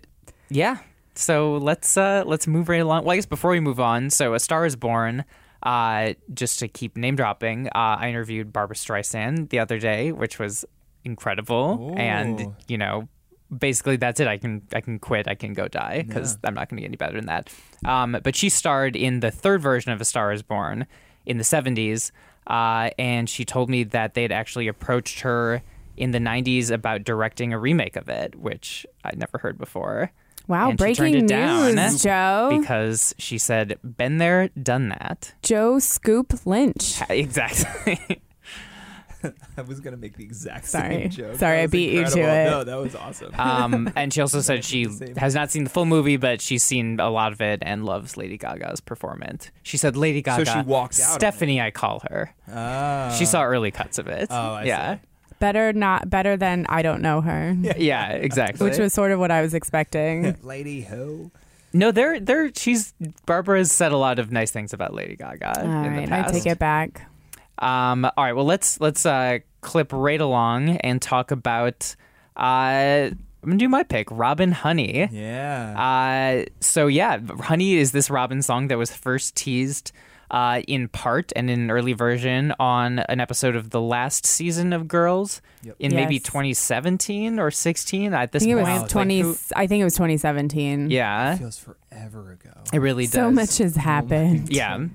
yeah. 0.49 0.79
So 1.15 1.57
let's 1.59 1.97
uh 1.97 2.25
let's 2.27 2.49
move 2.49 2.69
right 2.69 2.81
along. 2.81 3.05
Well, 3.05 3.13
I 3.13 3.17
guess 3.17 3.27
before 3.27 3.53
we 3.53 3.61
move 3.61 3.79
on, 3.79 4.11
so 4.11 4.35
"A 4.35 4.41
Star 4.41 4.67
Is 4.67 4.77
Born." 4.77 5.25
Uh, 5.63 6.13
just 6.35 6.59
to 6.59 6.69
keep 6.69 6.95
name 6.97 7.17
dropping, 7.17 7.69
uh, 7.69 7.97
I 7.99 8.11
interviewed 8.11 8.53
Barbra 8.53 8.77
Streisand 8.77 9.49
the 9.49 9.61
other 9.61 9.79
day, 9.79 10.13
which 10.13 10.39
was 10.39 10.65
incredible, 11.05 11.95
and 11.97 12.55
you 12.69 12.77
know, 12.77 13.09
basically 13.57 13.97
that's 13.97 14.19
it. 14.21 14.27
I 14.27 14.37
can 14.37 14.63
I 14.75 14.81
can 14.81 14.99
quit. 14.99 15.29
I 15.29 15.37
can 15.37 15.53
go 15.53 15.69
die 15.69 16.03
because 16.07 16.37
I'm 16.45 16.55
not 16.55 16.69
going 16.69 16.79
to 16.79 16.83
get 16.83 16.89
any 16.89 16.97
better 16.97 17.15
than 17.17 17.27
that. 17.27 17.51
Um, 17.85 18.19
but 18.25 18.35
she 18.35 18.49
starred 18.49 18.97
in 18.97 19.21
the 19.21 19.31
third 19.31 19.63
version 19.63 19.93
of 19.93 20.01
A 20.01 20.05
Star 20.05 20.33
Is 20.33 20.43
Born 20.43 20.87
in 21.25 21.39
the 21.39 21.45
70s, 21.45 22.11
uh, 22.47 22.91
and 22.99 23.31
she 23.31 23.45
told 23.45 23.71
me 23.71 23.85
that 23.85 24.13
they 24.15 24.23
had 24.23 24.33
actually 24.33 24.69
approached 24.69 25.21
her 25.21 25.63
in 25.97 26.11
the 26.11 26.19
90s 26.19 26.71
about 26.71 27.05
directing 27.05 27.53
a 27.53 27.59
remake 27.59 27.97
of 27.97 28.09
it, 28.09 28.35
which 28.35 28.87
I'd 29.05 29.19
never 29.19 29.39
heard 29.39 29.59
before. 29.59 30.11
Wow, 30.47 30.71
And 30.71 30.79
she 30.79 30.85
turned 30.85 30.97
breaking 30.97 31.25
it 31.25 31.29
down 31.29 31.75
news, 31.75 32.03
Joe. 32.03 32.49
Because 32.61 33.15
she 33.19 33.39
said, 33.39 33.79
"Been 33.83 34.19
there, 34.19 34.49
done 34.49 34.91
that." 34.91 35.33
Joe 35.43 35.79
Scoop 35.79 36.45
Lynch. 36.45 37.01
Exactly. 37.09 38.21
I 39.57 39.63
was 39.63 39.81
gonna 39.81 39.97
make 39.97 40.19
the 40.19 40.25
exact 40.25 40.67
Sorry. 40.67 40.95
same 40.95 41.11
joke. 41.11 41.37
Sorry, 41.37 41.61
I 41.61 41.63
was 41.63 41.71
beat 41.71 41.93
you 41.93 42.05
to 42.05 42.21
it. 42.21 42.45
No, 42.51 42.63
that 42.65 42.75
was 42.75 42.95
awesome. 42.95 43.33
um, 43.39 43.91
and 43.97 44.13
she 44.13 44.21
also 44.21 44.43
said 44.43 44.65
she 44.65 44.87
has 45.17 45.35
not 45.35 45.51
seen 45.51 45.65
the 45.65 45.71
full 45.71 45.87
movie, 45.87 46.19
but 46.19 46.43
she's 46.43 46.63
seen 46.63 47.01
a 47.01 47.09
lot 47.09 47.33
of 47.33 47.41
it 47.41 47.61
and 47.63 47.87
loves 47.87 48.19
Lady 48.19 48.37
Gaga's 48.37 48.81
performance. 48.81 49.51
She 49.63 49.79
said, 49.79 49.97
"Lady 49.97 50.21
Gaga." 50.21 50.45
So 50.45 50.53
she 50.53 50.61
walked 50.67 51.01
out. 51.01 51.15
Stephanie, 51.15 51.59
I 51.61 51.71
call 51.71 52.03
her. 52.11 52.35
Ah. 52.53 53.15
She 53.19 53.25
saw 53.25 53.43
early 53.45 53.71
cuts 53.71 53.99
of 53.99 54.09
it. 54.09 54.27
Oh, 54.31 54.35
I 54.55 54.65
yeah. 54.65 54.97
see. 54.97 55.01
Better 55.39 55.73
not 55.73 56.09
better 56.09 56.37
than 56.37 56.67
I 56.69 56.83
don't 56.83 57.03
know 57.03 57.21
her. 57.21 57.57
Yeah, 57.77 58.09
exactly. 58.13 58.69
Which 58.69 58.79
was 58.79 58.93
sort 58.93 59.13
of 59.13 59.19
what 59.19 59.31
I 59.31 59.43
was 59.43 59.55
expecting. 59.55 60.37
Lady 60.43 60.83
who? 60.83 61.31
no, 61.73 61.91
they're 61.91 62.21
they're 62.21 62.53
she's 62.55 62.95
Barbra's 63.27 63.73
said 63.73 63.93
a 63.93 63.97
lot 63.97 64.19
of 64.19 64.31
nice 64.31 64.51
things 64.51 64.73
about 64.73 64.95
Lady 64.95 65.17
Gaga 65.17 65.61
All 65.61 65.67
in 65.67 65.93
right, 65.93 66.09
the 66.09 66.29
I 66.29 66.31
take 66.31 66.47
it 66.47 66.59
back. 66.59 67.11
Um, 67.59 68.05
all 68.05 68.13
right, 68.25 68.33
well 68.33 68.45
let's 68.45 68.81
let's 68.81 69.05
uh, 69.05 69.39
clip 69.61 69.93
right 69.93 70.21
along 70.21 70.77
and 70.79 71.03
talk 71.03 71.31
about. 71.31 71.95
Uh, 72.37 73.11
I'm 73.11 73.51
gonna 73.51 73.59
do 73.59 73.69
my 73.69 73.83
pick, 73.83 74.09
Robyn 74.11 74.53
Honey. 74.53 75.09
Yeah. 75.13 76.45
Uh, 76.47 76.49
so 76.61 76.87
yeah, 76.87 77.19
Honey 77.41 77.75
is 77.75 77.93
this 77.93 78.09
Robyn 78.09 78.43
song 78.43 78.69
that 78.69 78.79
was 78.79 78.91
first 78.95 79.35
teased 79.37 79.93
uh, 80.31 80.63
in 80.67 80.89
part 80.89 81.33
and 81.37 81.51
in 81.51 81.61
an 81.61 81.71
early 81.71 81.93
version 81.93 82.53
on 82.59 82.99
an 83.01 83.21
episode 83.21 83.57
of 83.57 83.71
the 83.71 83.81
last 83.81 84.25
season 84.27 84.73
of 84.73 84.89
Girls 84.89 85.41
in 85.79 85.95
maybe 85.95 86.19
2017 86.19 87.39
or 87.39 87.51
16 87.51 88.15
at 88.15 88.33
this 88.33 88.43
I 88.43 88.47
think 88.47 88.53
it 88.59 88.63
point. 88.63 88.73
was 88.73 88.83
Like, 88.83 88.91
twenty. 88.91 89.21
who- 89.21 89.37
I 89.57 89.67
think 89.67 89.81
it 89.81 89.85
was 89.85 89.95
2017. 89.95 90.91
yeah, 90.91 91.37
feels 91.37 91.59
forever 91.59 92.33
ago. 92.33 92.51
it 92.73 92.79
really 92.79 93.05
does. 93.05 93.13
So 93.13 93.31
much 93.31 93.59
has 93.59 93.77
happened. 93.77 94.51
Yeah. 94.51 94.87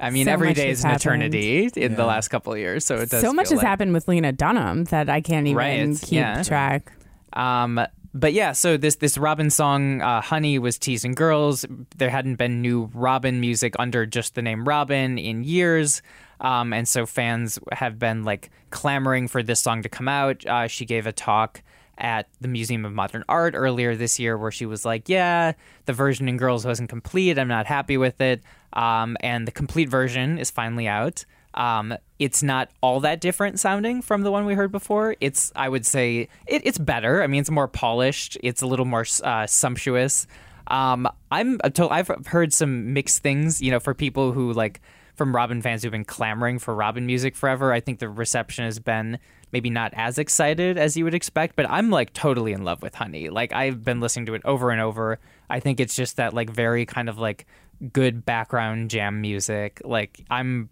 I 0.00 0.10
mean, 0.10 0.26
So 0.26 0.32
every 0.32 0.48
much 0.50 0.56
day 0.56 0.68
has 0.68 0.78
is 0.78 0.84
an 0.84 0.90
happened. 0.92 1.22
eternity 1.24 1.70
in 1.76 1.94
the 1.96 2.04
last 2.06 2.28
couple 2.28 2.52
of 2.52 2.58
years, 2.60 2.84
so 2.84 2.96
it 2.96 3.10
does. 3.10 3.20
So 3.20 3.32
much 3.32 3.48
feel 3.48 3.56
has 3.58 3.62
like- 3.64 3.66
happened 3.66 3.92
with 3.92 4.06
Lena 4.06 4.30
Dunham 4.32 4.84
that 4.84 5.08
I 5.08 5.20
can't 5.20 5.46
even 5.48 5.56
Right, 5.56 5.98
keep 6.00 6.12
yeah. 6.20 6.42
track. 6.44 6.92
Um, 7.32 7.80
but 8.14 8.32
yeah, 8.32 8.52
so 8.52 8.76
this 8.76 8.96
this 8.96 9.18
Robyn 9.18 9.50
song, 9.50 10.00
uh, 10.00 10.20
"Honey," 10.20 10.58
was 10.58 10.78
teasing 10.78 11.12
girls. 11.12 11.66
There 11.96 12.10
hadn't 12.10 12.36
been 12.36 12.62
new 12.62 12.90
Robyn 12.94 13.40
music 13.40 13.74
under 13.78 14.06
just 14.06 14.34
the 14.34 14.42
name 14.42 14.64
Robyn 14.64 15.18
in 15.18 15.44
years, 15.44 16.02
um, 16.40 16.72
and 16.72 16.88
so 16.88 17.06
fans 17.06 17.58
have 17.72 17.98
been 17.98 18.24
like 18.24 18.50
clamoring 18.70 19.28
for 19.28 19.42
this 19.42 19.60
song 19.60 19.82
to 19.82 19.88
come 19.88 20.08
out. 20.08 20.44
Uh, 20.46 20.66
she 20.66 20.84
gave 20.84 21.06
a 21.06 21.12
talk 21.12 21.62
at 21.98 22.28
the 22.40 22.48
Museum 22.48 22.84
of 22.84 22.92
Modern 22.92 23.24
Art 23.28 23.54
earlier 23.56 23.96
this 23.96 24.18
year 24.18 24.38
where 24.38 24.52
she 24.52 24.66
was 24.66 24.84
like, 24.84 25.08
"Yeah, 25.08 25.52
the 25.84 25.92
version 25.92 26.28
in 26.28 26.36
Girls 26.36 26.64
wasn't 26.64 26.88
complete. 26.88 27.38
I'm 27.38 27.48
not 27.48 27.66
happy 27.66 27.96
with 27.96 28.20
it." 28.20 28.42
Um, 28.72 29.16
and 29.20 29.46
the 29.46 29.52
complete 29.52 29.88
version 29.88 30.38
is 30.38 30.50
finally 30.50 30.88
out. 30.88 31.24
Um, 31.58 31.94
it's 32.18 32.42
not 32.42 32.70
all 32.80 33.00
that 33.00 33.20
different 33.20 33.60
sounding 33.60 34.00
from 34.00 34.22
the 34.22 34.32
one 34.32 34.46
we 34.46 34.54
heard 34.54 34.72
before. 34.72 35.16
It's, 35.20 35.52
I 35.54 35.68
would 35.68 35.84
say, 35.84 36.28
it, 36.46 36.62
it's 36.64 36.78
better. 36.78 37.22
I 37.22 37.26
mean, 37.26 37.40
it's 37.40 37.50
more 37.50 37.68
polished. 37.68 38.38
It's 38.42 38.62
a 38.62 38.66
little 38.66 38.86
more 38.86 39.04
uh, 39.22 39.46
sumptuous. 39.46 40.26
Um, 40.68 41.08
I'm, 41.30 41.60
I've 41.62 42.08
heard 42.26 42.54
some 42.54 42.94
mixed 42.94 43.22
things. 43.22 43.60
You 43.60 43.72
know, 43.72 43.80
for 43.80 43.92
people 43.92 44.32
who 44.32 44.52
like 44.52 44.80
from 45.18 45.34
Robyn 45.34 45.60
fans 45.60 45.82
who've 45.82 45.92
been 45.92 46.04
clamoring 46.04 46.60
for 46.60 46.74
Robyn 46.74 47.04
music 47.04 47.34
forever. 47.34 47.72
I 47.72 47.80
think 47.80 47.98
the 47.98 48.08
reception 48.08 48.64
has 48.64 48.78
been 48.78 49.18
maybe 49.52 49.68
not 49.68 49.92
as 49.94 50.16
excited 50.16 50.78
as 50.78 50.96
you 50.96 51.04
would 51.04 51.14
expect, 51.14 51.56
but 51.56 51.68
I'm 51.68 51.90
like 51.90 52.12
totally 52.12 52.52
in 52.52 52.62
love 52.64 52.82
with 52.82 52.94
Honey. 52.94 53.28
Like 53.28 53.52
I've 53.52 53.82
been 53.82 54.00
listening 54.00 54.26
to 54.26 54.34
it 54.34 54.42
over 54.44 54.70
and 54.70 54.80
over. 54.80 55.18
I 55.50 55.58
think 55.58 55.80
it's 55.80 55.96
just 55.96 56.16
that 56.16 56.34
like 56.34 56.48
very 56.48 56.86
kind 56.86 57.08
of 57.08 57.18
like 57.18 57.46
good 57.92 58.24
background 58.24 58.90
jam 58.90 59.20
music. 59.20 59.82
Like 59.84 60.24
I'm 60.30 60.70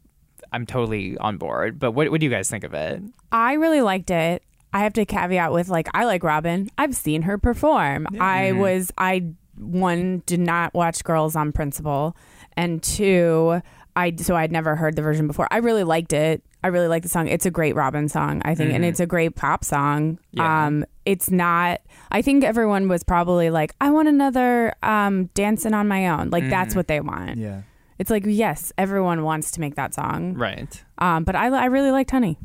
I'm 0.56 0.66
totally 0.66 1.16
on 1.18 1.36
board. 1.38 1.78
But 1.78 1.92
what 1.92 2.10
what 2.10 2.20
do 2.20 2.24
you 2.26 2.30
guys 2.30 2.50
think 2.50 2.64
of 2.64 2.74
it? 2.74 3.02
I 3.30 3.52
really 3.54 3.82
liked 3.82 4.10
it. 4.10 4.42
I 4.72 4.80
have 4.80 4.92
to 4.94 5.04
caveat 5.04 5.52
with 5.52 5.68
like 5.68 5.88
I 5.94 6.04
like 6.04 6.22
Robyn. 6.24 6.68
I've 6.78 6.96
seen 6.96 7.22
her 7.22 7.38
perform. 7.38 8.06
I 8.18 8.48
Mm-hmm. 8.50 8.58
was 8.58 8.92
I 8.98 9.24
one 9.58 10.22
did 10.26 10.40
not 10.40 10.74
watch 10.74 11.04
Girls 11.04 11.36
on 11.36 11.52
Principle, 11.52 12.16
and 12.56 12.82
two 12.82 13.60
I 13.94 14.14
so 14.16 14.34
I'd 14.36 14.52
never 14.52 14.76
heard 14.76 14.96
the 14.96 15.02
version 15.02 15.26
before. 15.26 15.48
I 15.50 15.58
really 15.58 15.84
liked 15.84 16.12
it. 16.12 16.42
I 16.64 16.68
really 16.68 16.88
like 16.88 17.02
the 17.04 17.08
song. 17.08 17.28
It's 17.28 17.46
a 17.46 17.50
great 17.50 17.74
Robyn 17.76 18.08
song, 18.10 18.42
I 18.44 18.54
think, 18.56 18.72
and 18.72 18.84
it's 18.84 18.98
a 18.98 19.06
great 19.06 19.36
pop 19.36 19.62
song. 19.64 20.16
Mm-hmm. 20.16 20.38
Yeah. 20.38 20.66
Um, 20.66 20.84
it's 21.04 21.30
not. 21.30 21.80
I 22.10 22.22
think 22.22 22.42
everyone 22.44 22.88
was 22.88 23.04
probably 23.04 23.50
like, 23.50 23.72
I 23.80 23.90
want 23.90 24.08
another 24.08 24.74
um, 24.82 25.26
dancing 25.34 25.74
on 25.74 25.86
my 25.86 26.08
own. 26.08 26.30
Like 26.30 26.48
that's 26.50 26.70
Mm-hmm. 26.70 26.78
what 26.78 26.88
they 26.88 27.00
want. 27.00 27.36
Yeah. 27.36 27.62
It's 27.98 28.10
like 28.10 28.24
yes, 28.26 28.72
everyone 28.76 29.22
wants 29.22 29.50
to 29.52 29.60
make 29.60 29.74
that 29.76 29.94
song. 29.94 30.34
Right. 30.34 30.82
Um, 30.98 31.24
but 31.24 31.34
I 31.36 31.46
I 31.48 31.64
really 31.66 31.90
liked 31.90 32.10
Honey. 32.10 32.38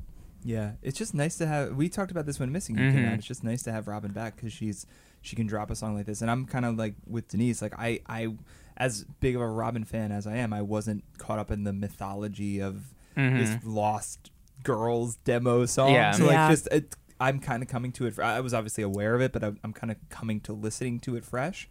Yeah, 0.43 0.71
it's 0.81 0.97
just 0.97 1.13
nice 1.13 1.37
to 1.37 1.45
have. 1.47 1.75
We 1.75 1.87
talked 1.89 2.09
about 2.11 2.25
this 2.25 2.39
when 2.39 2.51
Missing 2.51 2.77
You 2.77 2.85
Mm-hmm. 2.85 2.97
came 2.97 3.05
out. 3.07 3.13
It's 3.15 3.27
just 3.27 3.43
nice 3.43 3.61
to 3.63 3.71
have 3.71 3.87
Robyn 3.87 4.11
back 4.11 4.35
because 4.35 4.51
she's 4.53 4.85
she 5.21 5.35
can 5.35 5.45
drop 5.45 5.69
a 5.69 5.75
song 5.75 5.93
like 5.95 6.05
this. 6.07 6.21
And 6.21 6.31
I'm 6.31 6.45
kind 6.45 6.65
of 6.65 6.77
like 6.77 6.95
with 7.07 7.27
Denise. 7.27 7.61
Like 7.61 7.73
I 7.77 7.99
I 8.07 8.29
as 8.77 9.03
big 9.19 9.35
of 9.35 9.41
a 9.41 9.47
Robyn 9.47 9.83
fan 9.85 10.11
as 10.11 10.25
I 10.25 10.37
am, 10.37 10.51
I 10.53 10.61
wasn't 10.63 11.03
caught 11.19 11.37
up 11.37 11.51
in 11.51 11.63
the 11.63 11.73
mythology 11.73 12.59
of 12.61 12.93
this 13.15 13.55
lost 13.63 14.31
girls 14.63 15.17
demo 15.17 15.65
song. 15.65 15.89
Mm-hmm. 15.89 15.95
Yeah. 15.95 16.11
So 16.11 16.23
like 16.25 16.33
Yeah. 16.33 16.49
just 16.49 16.67
it, 16.71 16.95
I'm 17.19 17.39
kind 17.39 17.61
of 17.61 17.69
coming 17.69 17.91
to 17.93 18.07
it. 18.07 18.17
I 18.17 18.39
was 18.39 18.53
obviously 18.53 18.83
aware 18.83 19.13
of 19.13 19.21
it, 19.21 19.31
but 19.31 19.43
I'm, 19.43 19.59
I'm 19.63 19.73
kind 19.73 19.91
of 19.91 19.97
coming 20.09 20.39
to 20.41 20.53
listening 20.53 20.99
to 21.01 21.15
it 21.17 21.23
fresh. 21.23 21.69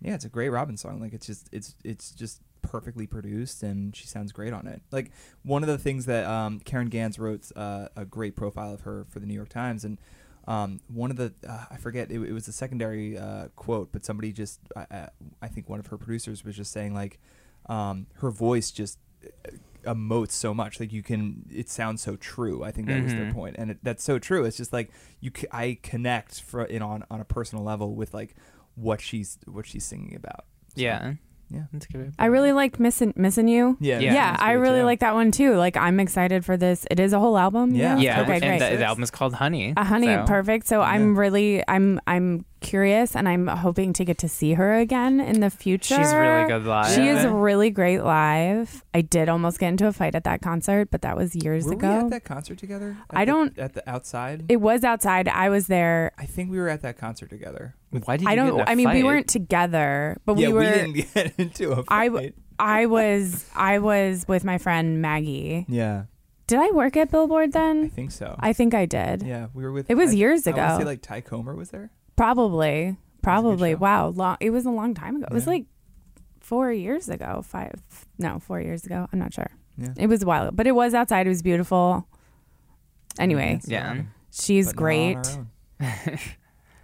Yeah, 0.00 0.14
it's 0.14 0.24
a 0.24 0.28
great 0.28 0.50
Robyn 0.50 0.76
song. 0.76 1.00
Like 1.00 1.14
it's 1.14 1.26
just 1.26 1.48
it's 1.50 1.74
it's 1.82 2.12
just 2.12 2.40
perfectly 2.64 3.06
produced 3.06 3.62
and 3.62 3.94
she 3.94 4.06
sounds 4.06 4.32
great 4.32 4.52
on 4.52 4.66
it. 4.66 4.82
Like 4.90 5.12
one 5.44 5.62
of 5.62 5.68
the 5.68 5.78
things 5.78 6.06
that 6.06 6.24
um, 6.26 6.60
Caryn 6.60 6.88
Ganz 6.90 7.18
wrote 7.18 7.50
uh, 7.56 7.88
a 7.96 8.04
great 8.04 8.34
profile 8.36 8.74
of 8.74 8.80
her 8.82 9.06
for 9.08 9.20
the 9.20 9.26
New 9.26 9.34
York 9.34 9.48
Times 9.50 9.84
and 9.84 9.98
um, 10.46 10.80
one 10.88 11.10
of 11.10 11.16
the 11.16 11.32
uh, 11.48 11.64
I 11.70 11.76
forget 11.78 12.10
it, 12.10 12.20
it 12.20 12.32
was 12.32 12.48
a 12.48 12.52
secondary 12.52 13.16
uh, 13.16 13.48
quote, 13.56 13.92
but 13.92 14.04
somebody 14.04 14.32
just 14.32 14.60
I, 14.76 15.08
I- 15.40 15.48
think 15.48 15.68
one 15.70 15.78
of 15.80 15.86
her 15.86 15.96
producers 15.98 16.44
was 16.44 16.56
just 16.56 16.72
saying 16.72 16.92
like 16.94 17.18
um, 17.66 18.06
her 18.16 18.30
voice 18.30 18.70
just 18.70 18.98
uh, 19.24 19.50
emotes 19.90 20.32
so 20.32 20.52
much. 20.52 20.80
Like 20.80 20.92
you 20.92 21.02
can 21.02 21.46
it 21.50 21.70
sounds 21.70 22.02
so 22.02 22.16
true. 22.16 22.62
I 22.62 22.72
think 22.72 22.88
that 22.88 23.02
was 23.02 23.14
their 23.14 23.32
point 23.32 23.56
and 23.58 23.70
it, 23.70 23.78
that's 23.82 24.04
so 24.04 24.18
true. 24.18 24.44
It's 24.44 24.56
just 24.58 24.72
like 24.72 24.90
you 25.20 25.30
c- 25.34 25.46
i 25.52 25.78
connect 25.82 26.42
for 26.42 26.64
in 26.64 26.82
on 26.82 27.04
on 27.10 27.20
a 27.20 27.24
personal 27.24 27.64
level 27.64 27.94
with 27.94 28.12
like 28.12 28.34
what 28.74 29.00
she's 29.00 29.38
what 29.46 29.64
she's 29.66 29.84
singing 29.84 30.14
about 30.14 30.44
So, 30.74 30.82
Yeah. 30.82 31.14
Yeah 31.54 31.62
That's 31.72 31.86
good. 31.86 32.12
I 32.18 32.26
really 32.26 32.52
liked 32.52 32.78
missing 32.80 33.12
missing 33.16 33.48
you. 33.48 33.76
yeah 33.80 33.98
Yeah. 34.00 34.14
Yeah, 34.14 34.36
I 34.38 34.52
really 34.52 34.80
too. 34.80 34.84
like 34.84 35.00
that 35.00 35.14
one 35.14 35.30
too. 35.30 35.54
Like 35.54 35.76
I'm 35.76 36.00
excited 36.00 36.44
for 36.44 36.56
this. 36.56 36.86
It 36.90 36.98
is 37.00 37.12
a 37.12 37.18
whole 37.18 37.38
album. 37.38 37.74
Yeah. 37.74 37.96
Yeah. 37.96 38.22
Okay, 38.22 38.32
and 38.34 38.42
great. 38.42 38.58
the, 38.58 38.76
the 38.76 38.84
album 38.84 39.04
is 39.04 39.10
called 39.10 39.34
Honey. 39.34 39.72
Uh, 39.76 39.84
honey, 39.84 40.06
so- 40.06 40.24
perfect. 40.26 40.66
So 40.66 40.80
I'm 40.80 41.18
really 41.18 41.62
I'm 41.68 42.00
I'm 42.06 42.44
curious 42.64 43.14
and 43.14 43.28
I'm 43.28 43.46
hoping 43.46 43.92
to 43.94 44.04
get 44.04 44.18
to 44.18 44.28
see 44.28 44.54
her 44.54 44.74
again 44.74 45.20
in 45.20 45.40
the 45.40 45.50
future. 45.50 45.94
She's 45.96 46.12
really 46.14 46.48
good 46.48 46.64
live. 46.64 46.92
She 46.94 47.06
is 47.06 47.24
really 47.26 47.70
great 47.70 48.00
live. 48.02 48.82
I 48.92 49.00
did 49.02 49.28
almost 49.28 49.58
get 49.60 49.68
into 49.68 49.86
a 49.86 49.92
fight 49.92 50.14
at 50.14 50.24
that 50.24 50.42
concert, 50.42 50.90
but 50.90 51.02
that 51.02 51.16
was 51.16 51.36
years 51.36 51.64
were 51.66 51.74
ago. 51.74 51.88
we 51.90 51.94
at 52.04 52.10
that 52.10 52.24
concert 52.24 52.58
together 52.58 52.96
At 53.10 53.16
I 53.16 53.24
the- 53.24 53.32
don't- 53.32 53.58
at 53.58 53.74
the 53.74 53.88
outside 53.88 54.44
it 54.48 54.56
was 54.60 54.82
outside. 54.84 55.28
I 55.28 55.48
was 55.50 55.66
there. 55.68 56.12
i 56.18 56.26
think 56.26 56.50
we 56.50 56.58
were 56.58 56.68
at 56.68 56.82
that 56.82 56.98
concert 56.98 57.30
together 57.30 57.74
Why 57.90 58.16
did 58.16 58.24
you 58.24 58.28
I 58.30 58.34
get 58.34 58.40
in 58.42 58.46
don't. 58.56 58.60
a 58.60 58.70
I 58.70 58.74
mean, 58.74 58.90
we 58.90 59.04
weren't 59.04 59.28
together, 59.28 60.16
but 60.24 60.38
yeah 60.38 60.48
we 60.48 60.52
were. 60.54 60.60
we 60.60 60.66
didn't 60.66 61.14
get 61.14 61.34
into 61.38 61.72
a 61.72 61.82
fight. 61.84 62.34
I 62.58 62.86
was 62.86 63.48
I 63.54 63.78
was 63.78 64.24
with 64.28 64.44
my 64.44 64.58
friend 64.58 65.02
Maggie. 65.02 65.66
yeah 65.68 66.04
Did 66.46 66.58
I 66.60 66.70
work 66.70 66.96
at 66.96 67.10
Billboard 67.10 67.52
then? 67.52 67.84
i 67.84 67.88
think 67.88 68.10
so 68.12 68.36
I 68.38 68.52
think 68.52 68.74
I 68.74 68.86
did. 68.86 69.22
yeah 69.22 69.48
we 69.54 69.62
were 69.64 69.72
with 69.72 69.90
It 69.90 69.96
was 69.96 70.10
I- 70.10 70.14
years 70.14 70.46
I 70.46 70.50
wanna 70.52 70.62
ago. 70.66 70.78
say 70.78 70.84
like 70.84 71.02
ty 71.02 71.20
comer 71.20 71.54
was 71.54 71.70
there 71.70 71.90
Probably. 72.16 72.96
Probably. 73.22 73.74
Wow. 73.74 74.08
Long 74.08 74.36
it 74.40 74.50
was 74.50 74.66
a 74.66 74.70
long 74.70 74.94
time 74.94 75.16
ago. 75.16 75.26
It 75.30 75.34
was 75.34 75.44
Yeah. 75.46 75.50
like 75.52 75.64
four 76.40 76.72
years 76.72 77.08
ago. 77.08 77.42
Five 77.44 77.80
no, 78.18 78.38
four 78.38 78.60
years 78.60 78.84
ago. 78.84 79.08
I'm 79.12 79.18
not 79.18 79.32
sure. 79.34 79.50
yeah 79.78 79.94
It 79.96 80.06
was 80.08 80.22
a 80.22 80.26
while. 80.26 80.50
But 80.52 80.66
it 80.66 80.72
was 80.72 80.94
outside. 80.94 81.26
It 81.26 81.30
was 81.30 81.42
beautiful. 81.42 82.06
Anyway, 83.18 83.54
That's 83.54 83.68
Yeah. 83.68 84.02
She's 84.30 84.66
But 84.66 84.74
not 84.74 84.78
on 84.78 84.84
great. 84.84 85.16
our 85.80 85.90
own. 86.10 86.18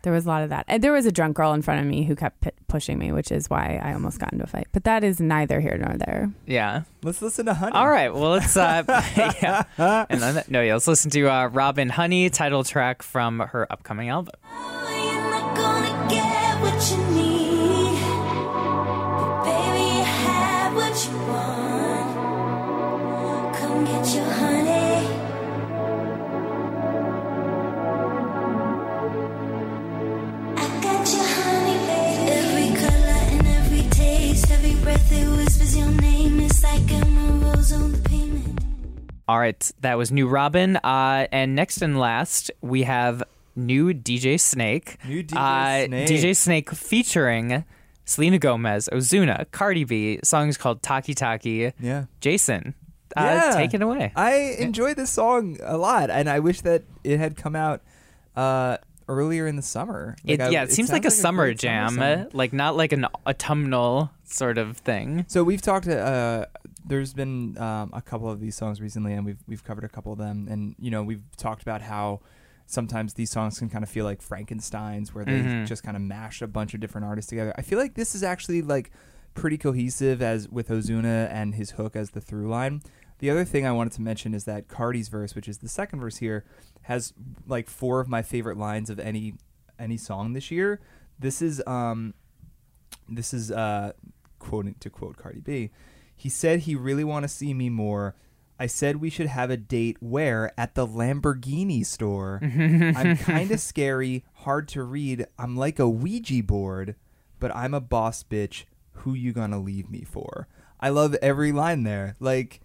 There 0.02 0.14
was 0.14 0.24
a 0.24 0.28
lot 0.28 0.42
of 0.42 0.48
that. 0.48 0.64
And 0.66 0.82
there 0.82 0.92
was 0.92 1.04
a 1.04 1.12
drunk 1.12 1.36
girl 1.36 1.52
in 1.52 1.60
front 1.60 1.82
of 1.82 1.86
me 1.86 2.04
who 2.04 2.16
kept 2.16 2.40
p- 2.40 2.50
pushing 2.68 2.98
me, 2.98 3.12
which 3.12 3.30
is 3.30 3.50
why 3.50 3.78
I 3.84 3.92
almost 3.92 4.18
got 4.18 4.32
into 4.32 4.44
a 4.44 4.46
fight. 4.46 4.66
But 4.72 4.84
that 4.84 5.04
is 5.04 5.20
neither 5.20 5.60
here 5.60 5.76
nor 5.76 5.94
there. 5.98 6.30
Yeah. 6.46 6.84
let's 7.02 7.20
listen 7.20 7.44
to 7.44 7.52
honey 7.52 7.72
All 7.74 7.86
right. 7.86 8.08
Well, 8.08 8.30
let's. 8.30 8.56
Uh, 8.56 8.82
yeah. 9.42 9.64
And 10.08 10.22
then, 10.22 10.42
no, 10.48 10.62
yeah. 10.62 10.72
Let's 10.72 10.88
listen 10.88 11.10
to 11.10 11.28
uh, 11.30 11.48
Robyn 11.48 11.90
Honey 11.90 12.30
title 12.30 12.64
track 12.64 13.02
from 13.02 13.40
her 13.40 13.70
upcoming 13.70 14.08
album. 14.08 14.32
All 39.28 39.38
right. 39.38 39.70
That 39.80 39.96
was 39.96 40.10
new 40.10 40.28
Robyn. 40.28 40.76
Uh, 40.76 41.26
and 41.30 41.54
next 41.54 41.82
and 41.82 42.00
last, 42.00 42.50
we 42.62 42.82
have 42.82 43.22
new 43.56 43.92
DJ 43.92 44.38
Snake. 44.40 44.96
New 45.06 45.22
DJ 45.22 45.36
uh, 45.36 45.86
Snake. 45.86 46.08
DJ 46.08 46.36
Snake 46.36 46.70
featuring 46.70 47.64
Selena 48.04 48.38
Gomez, 48.38 48.88
Ozuna, 48.92 49.50
Cardi 49.52 49.84
B. 49.84 50.18
Song 50.24 50.48
is 50.48 50.56
called 50.56 50.82
Taki 50.82 51.14
Taki. 51.14 51.72
yeah 51.80 52.04
Jason, 52.20 52.74
uh, 53.16 53.22
Yeah. 53.22 53.50
take 53.56 53.74
it 53.74 53.82
away. 53.82 54.12
I 54.16 54.56
enjoy 54.58 54.94
this 54.94 55.10
song 55.10 55.58
a 55.62 55.76
lot, 55.76 56.10
and 56.10 56.28
I 56.28 56.40
wish 56.40 56.60
that 56.62 56.82
it 57.04 57.18
had 57.18 57.36
come 57.36 57.54
out 57.54 57.82
uh, 58.36 58.78
earlier 59.08 59.46
in 59.46 59.56
the 59.56 59.62
summer. 59.62 60.16
Like, 60.24 60.34
It, 60.34 60.40
I- 60.42 60.48
yeah, 60.50 60.62
it, 60.64 60.72
seems 60.72 60.90
like 60.90 61.04
a 61.04 61.10
summer 61.10 61.52
jam, 61.54 61.94
song. 61.94 62.02
uh, 62.02 62.28
like 62.32 62.52
not 62.52 62.76
like 62.76 62.92
an 62.92 63.06
autumnal 63.26 64.10
sort 64.24 64.58
of 64.58 64.76
thing. 64.78 65.24
So 65.28 65.42
we've 65.44 65.62
talked. 65.62 65.86
Uh, 65.88 66.46
there's 66.84 67.12
been 67.12 67.56
um, 67.58 67.90
a 67.92 68.00
couple 68.02 68.28
of 68.30 68.40
these 68.40 68.56
songs 68.56 68.80
recently, 68.80 69.12
and 69.12 69.24
we've 69.24 69.38
we've 69.46 69.62
covered 69.62 69.84
a 69.84 69.88
couple 69.88 70.12
of 70.12 70.18
them. 70.18 70.48
And 70.50 70.74
you 70.78 70.90
know, 70.90 71.02
we've 71.02 71.22
talked 71.36 71.62
about 71.62 71.82
how 71.82 72.20
sometimes 72.70 73.14
these 73.14 73.30
songs 73.30 73.58
can 73.58 73.68
kind 73.68 73.82
of 73.84 73.90
feel 73.90 74.04
like 74.04 74.22
Frankenstein's, 74.22 75.14
where 75.14 75.24
they 75.24 75.40
Mhm. 75.42 75.66
just 75.66 75.82
kind 75.82 75.96
of 75.96 76.02
mash 76.02 76.40
a 76.42 76.46
bunch 76.46 76.72
of 76.74 76.80
different 76.80 77.06
artists 77.06 77.28
together. 77.28 77.52
I 77.58 77.62
feel 77.62 77.78
like 77.78 77.94
this 77.94 78.14
is 78.14 78.22
actually 78.22 78.62
like 78.62 78.90
pretty 79.34 79.58
cohesive 79.58 80.20
as 80.22 80.48
with 80.48 80.68
Ozuna 80.68 81.28
and 81.30 81.54
his 81.54 81.72
hook 81.72 81.96
as 81.96 82.10
the 82.10 82.20
through 82.20 82.48
line. 82.48 82.82
The 83.18 83.30
other 83.30 83.44
thing 83.44 83.66
I 83.66 83.72
wanted 83.72 83.92
to 83.94 84.02
mention 84.02 84.32
is 84.34 84.44
that 84.44 84.68
Cardi's 84.68 85.08
verse, 85.08 85.34
which 85.34 85.48
is 85.48 85.58
the 85.58 85.68
second 85.68 86.00
verse 86.00 86.16
here, 86.18 86.44
has 86.82 87.12
like 87.46 87.68
four 87.68 88.00
of 88.00 88.08
my 88.08 88.22
favorite 88.22 88.56
lines 88.56 88.88
of 88.90 88.98
any 88.98 89.34
any 89.78 89.96
song 89.96 90.32
this 90.32 90.50
year. 90.50 90.80
This 91.18 91.42
is 91.42 91.62
um 91.66 92.14
this 93.08 93.34
is 93.34 93.50
uh 93.50 93.92
quoting 94.38 94.74
to 94.80 94.90
quote 94.90 95.16
Cardi 95.16 95.40
B. 95.40 95.70
He 96.16 96.28
said 96.28 96.60
he 96.60 96.74
really 96.74 97.04
want 97.04 97.24
to 97.24 97.28
see 97.28 97.52
me 97.54 97.68
more. 97.70 98.14
I 98.60 98.66
said 98.66 98.96
we 98.96 99.08
should 99.08 99.28
have 99.28 99.48
a 99.48 99.56
date 99.56 99.96
where 100.00 100.52
at 100.58 100.74
the 100.74 100.86
Lamborghini 100.86 101.84
store. 101.84 102.40
I'm 102.42 103.16
kind 103.16 103.50
of 103.50 103.58
scary, 103.58 104.22
hard 104.34 104.68
to 104.68 104.82
read. 104.82 105.26
I'm 105.38 105.56
like 105.56 105.78
a 105.78 105.88
Ouija 105.88 106.42
board, 106.42 106.94
but 107.38 107.56
I'm 107.56 107.72
a 107.72 107.80
boss 107.80 108.22
bitch. 108.22 108.64
Who 108.92 109.14
you 109.14 109.32
gonna 109.32 109.58
leave 109.58 109.90
me 109.90 110.04
for? 110.04 110.46
I 110.78 110.90
love 110.90 111.14
every 111.22 111.52
line 111.52 111.84
there. 111.84 112.16
Like 112.20 112.60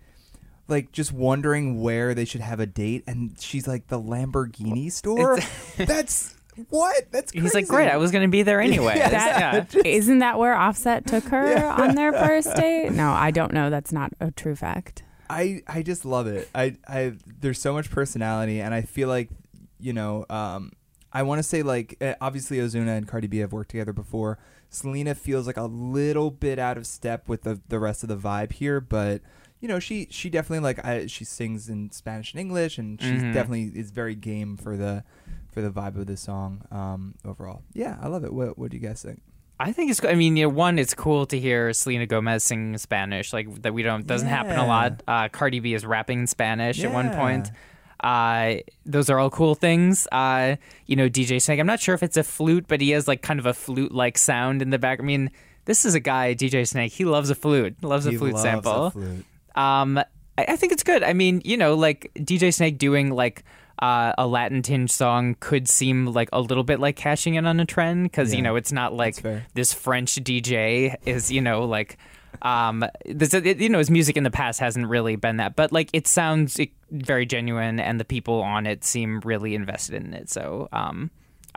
like 0.68 0.92
just 0.92 1.14
wondering 1.14 1.82
where 1.82 2.14
they 2.14 2.26
should 2.26 2.42
have 2.42 2.60
a 2.60 2.66
date 2.66 3.06
and 3.08 3.40
she's 3.40 3.66
like 3.66 3.88
the 3.88 4.00
Lamborghini 4.00 4.92
store? 4.92 5.40
That's 5.78 6.36
what? 6.70 7.10
That's 7.12 7.32
He's 7.32 7.54
like, 7.54 7.68
great, 7.68 7.90
I 7.90 7.96
was 7.96 8.12
going 8.12 8.24
to 8.24 8.32
be 8.32 8.44
there 8.44 8.60
anyway. 8.60 9.00
Isn't 9.86 10.20
that 10.20 10.40
where 10.40 10.56
Offset 10.56 11.06
took 11.06 11.26
her 11.26 11.66
on 11.66 11.96
their 11.96 12.12
first 12.12 12.54
date? 12.56 12.92
No, 12.92 13.12
I 13.12 13.32
don't 13.32 13.54
know. 13.54 13.70
That's 13.70 13.92
not 13.92 14.12
a 14.20 14.32
true 14.32 14.56
fact. 14.56 15.04
I 15.30 15.62
I 15.68 15.82
just 15.82 16.06
love 16.06 16.28
it. 16.28 16.50
I 16.54 16.76
I 16.88 17.14
there's 17.42 17.60
so 17.60 17.74
much 17.74 17.90
personality, 17.90 18.62
and 18.62 18.74
I 18.74 18.82
feel 18.82 19.08
like 19.08 19.30
you 19.80 19.94
know, 19.94 20.26
um, 20.30 20.72
I 21.12 21.24
want 21.24 21.40
to 21.40 21.44
say 21.44 21.64
like 21.64 21.98
eh, 22.02 22.16
obviously 22.22 22.58
Ozuna 22.58 22.98
and 22.98 23.08
Cardi 23.08 23.28
B 23.28 23.38
have 23.40 23.52
worked 23.54 23.72
together 23.72 23.94
before. 23.94 24.38
Selena 24.70 25.16
feels 25.16 25.48
like 25.48 25.58
a 25.58 25.64
little 25.66 26.32
bit 26.32 26.60
out 26.60 26.78
of 26.78 26.86
step 26.88 27.28
with 27.28 27.44
the 27.44 27.60
the 27.70 27.80
rest 27.80 28.04
of 28.04 28.10
the 28.10 28.18
vibe 28.18 28.54
here, 28.54 28.82
but 28.82 29.22
you 29.60 29.68
know 29.68 29.80
she 29.80 30.08
she 30.12 30.30
definitely 30.30 30.60
like 30.64 30.84
I, 30.86 31.06
she 31.08 31.24
sings 31.24 31.70
in 31.70 31.92
Spanish 31.92 32.34
and 32.34 32.40
English, 32.42 32.78
and 32.78 33.00
she's 33.02 33.24
Mhm. 33.24 33.34
definitely 33.34 33.72
is 33.80 33.92
very 33.92 34.16
game 34.16 34.58
for 34.58 34.76
the 34.78 35.04
for 35.52 35.62
the 35.62 35.72
vibe 35.72 35.96
of 35.98 36.06
the 36.08 36.18
song 36.18 36.64
um, 36.72 37.16
overall. 37.24 37.62
Yeah, 37.74 37.98
I 38.02 38.08
love 38.08 38.26
it. 38.26 38.34
What 38.34 38.58
what 38.58 38.72
do 38.72 38.78
you 38.78 38.86
guys 38.86 39.02
think? 39.02 39.22
I 39.60 39.72
think 39.72 39.92
it's. 39.92 40.04
I 40.04 40.16
mean, 40.16 40.36
you 40.36 40.46
know, 40.46 40.50
one, 40.50 40.78
it's 40.78 40.94
cool 40.94 41.26
to 41.28 41.40
hear 41.40 41.72
Selena 41.74 42.06
Gomez 42.06 42.44
sing 42.44 42.78
Spanish, 42.78 43.32
like 43.32 43.62
that. 43.62 43.74
We 43.74 43.84
don't 43.84 44.06
doesn't 44.06 44.28
happen 44.28 44.58
a 44.58 44.68
lot. 44.68 45.02
Uh, 45.08 45.30
Cardi 45.30 45.60
B 45.60 45.74
is 45.74 45.86
rapping 45.86 46.22
in 46.22 46.28
Spanish 46.28 46.84
at 46.84 46.92
one 46.92 47.12
point. 47.12 47.52
Uh, 48.02 48.58
those 48.86 49.10
are 49.10 49.18
all 49.18 49.30
cool 49.30 49.56
things. 49.56 50.08
Uh, 50.12 50.58
you 50.86 50.96
know, 50.96 51.10
DJ 51.10 51.42
Snake. 51.42 51.60
I'm 51.60 51.68
not 51.68 51.80
sure 51.80 51.96
if 51.96 52.04
it's 52.04 52.18
a 52.18 52.24
flute, 52.24 52.66
but 52.68 52.82
he 52.82 52.92
has 52.92 53.08
like 53.08 53.22
kind 53.22 53.40
of 53.40 53.46
a 53.46 53.54
flute-like 53.54 54.18
sound 54.18 54.62
in 54.62 54.70
the 54.70 54.78
back. 54.78 55.00
I 55.00 55.04
mean, 55.04 55.32
this 55.66 55.86
is 55.86 55.96
a 55.96 56.00
guy, 56.00 56.36
DJ 56.36 56.68
Snake. 56.68 56.92
He 56.92 57.06
loves 57.06 57.30
a 57.30 57.36
flute. 57.36 57.82
Loves 57.82 58.06
a 58.06 58.12
flute 58.12 58.34
loves 58.34 58.44
sample. 58.44 58.86
a 58.86 58.92
flute. 58.92 59.26
Um, 59.56 59.98
I, 59.98 60.06
I 60.38 60.56
think 60.56 60.74
it's 60.74 60.84
good. 60.84 61.02
I 61.02 61.14
mean, 61.14 61.42
you 61.46 61.58
know, 61.58 61.76
like 61.76 62.12
DJ 62.16 62.54
Snake 62.54 62.78
doing 62.78 63.10
like 63.10 63.44
uh, 63.80 64.14
a 64.18 64.28
Latin 64.28 64.62
tinge 64.62 64.92
song 64.92 65.36
could 65.40 65.68
seem 65.68 66.08
like 66.08 66.30
a 66.32 66.42
little 66.42 66.64
bit 66.64 66.80
like 66.80 66.96
cashing 66.96 67.36
in 67.36 67.46
on 67.46 67.60
a 67.60 67.66
trend 67.66 68.04
because 68.04 68.34
you 68.34 68.42
know 68.42 68.56
it's 68.56 68.72
not 68.72 68.94
like 68.94 69.16
this 69.54 69.74
French 69.74 70.16
DJ 70.16 70.96
is 71.06 71.32
you 71.32 71.42
know 71.42 71.66
like 71.66 71.98
um 72.42 72.86
this 73.06 73.34
it, 73.34 73.60
you 73.60 73.70
know 73.70 73.80
his 73.80 73.90
music 73.90 74.18
in 74.18 74.24
the 74.24 74.32
past 74.32 74.60
hasn't 74.60 74.88
really 74.88 75.16
been 75.16 75.38
that 75.38 75.56
but 75.56 75.72
like 75.72 75.90
it 75.94 76.06
sounds 76.06 76.60
very 76.92 77.26
genuine 77.26 77.80
and 77.80 77.98
the 77.98 78.06
people 78.06 78.42
on 78.42 78.66
it 78.66 78.84
seem 78.84 79.22
really 79.22 79.56
invested 79.56 80.04
in 80.04 80.14
it 80.14 80.30
so 80.30 80.68
um 80.74 81.10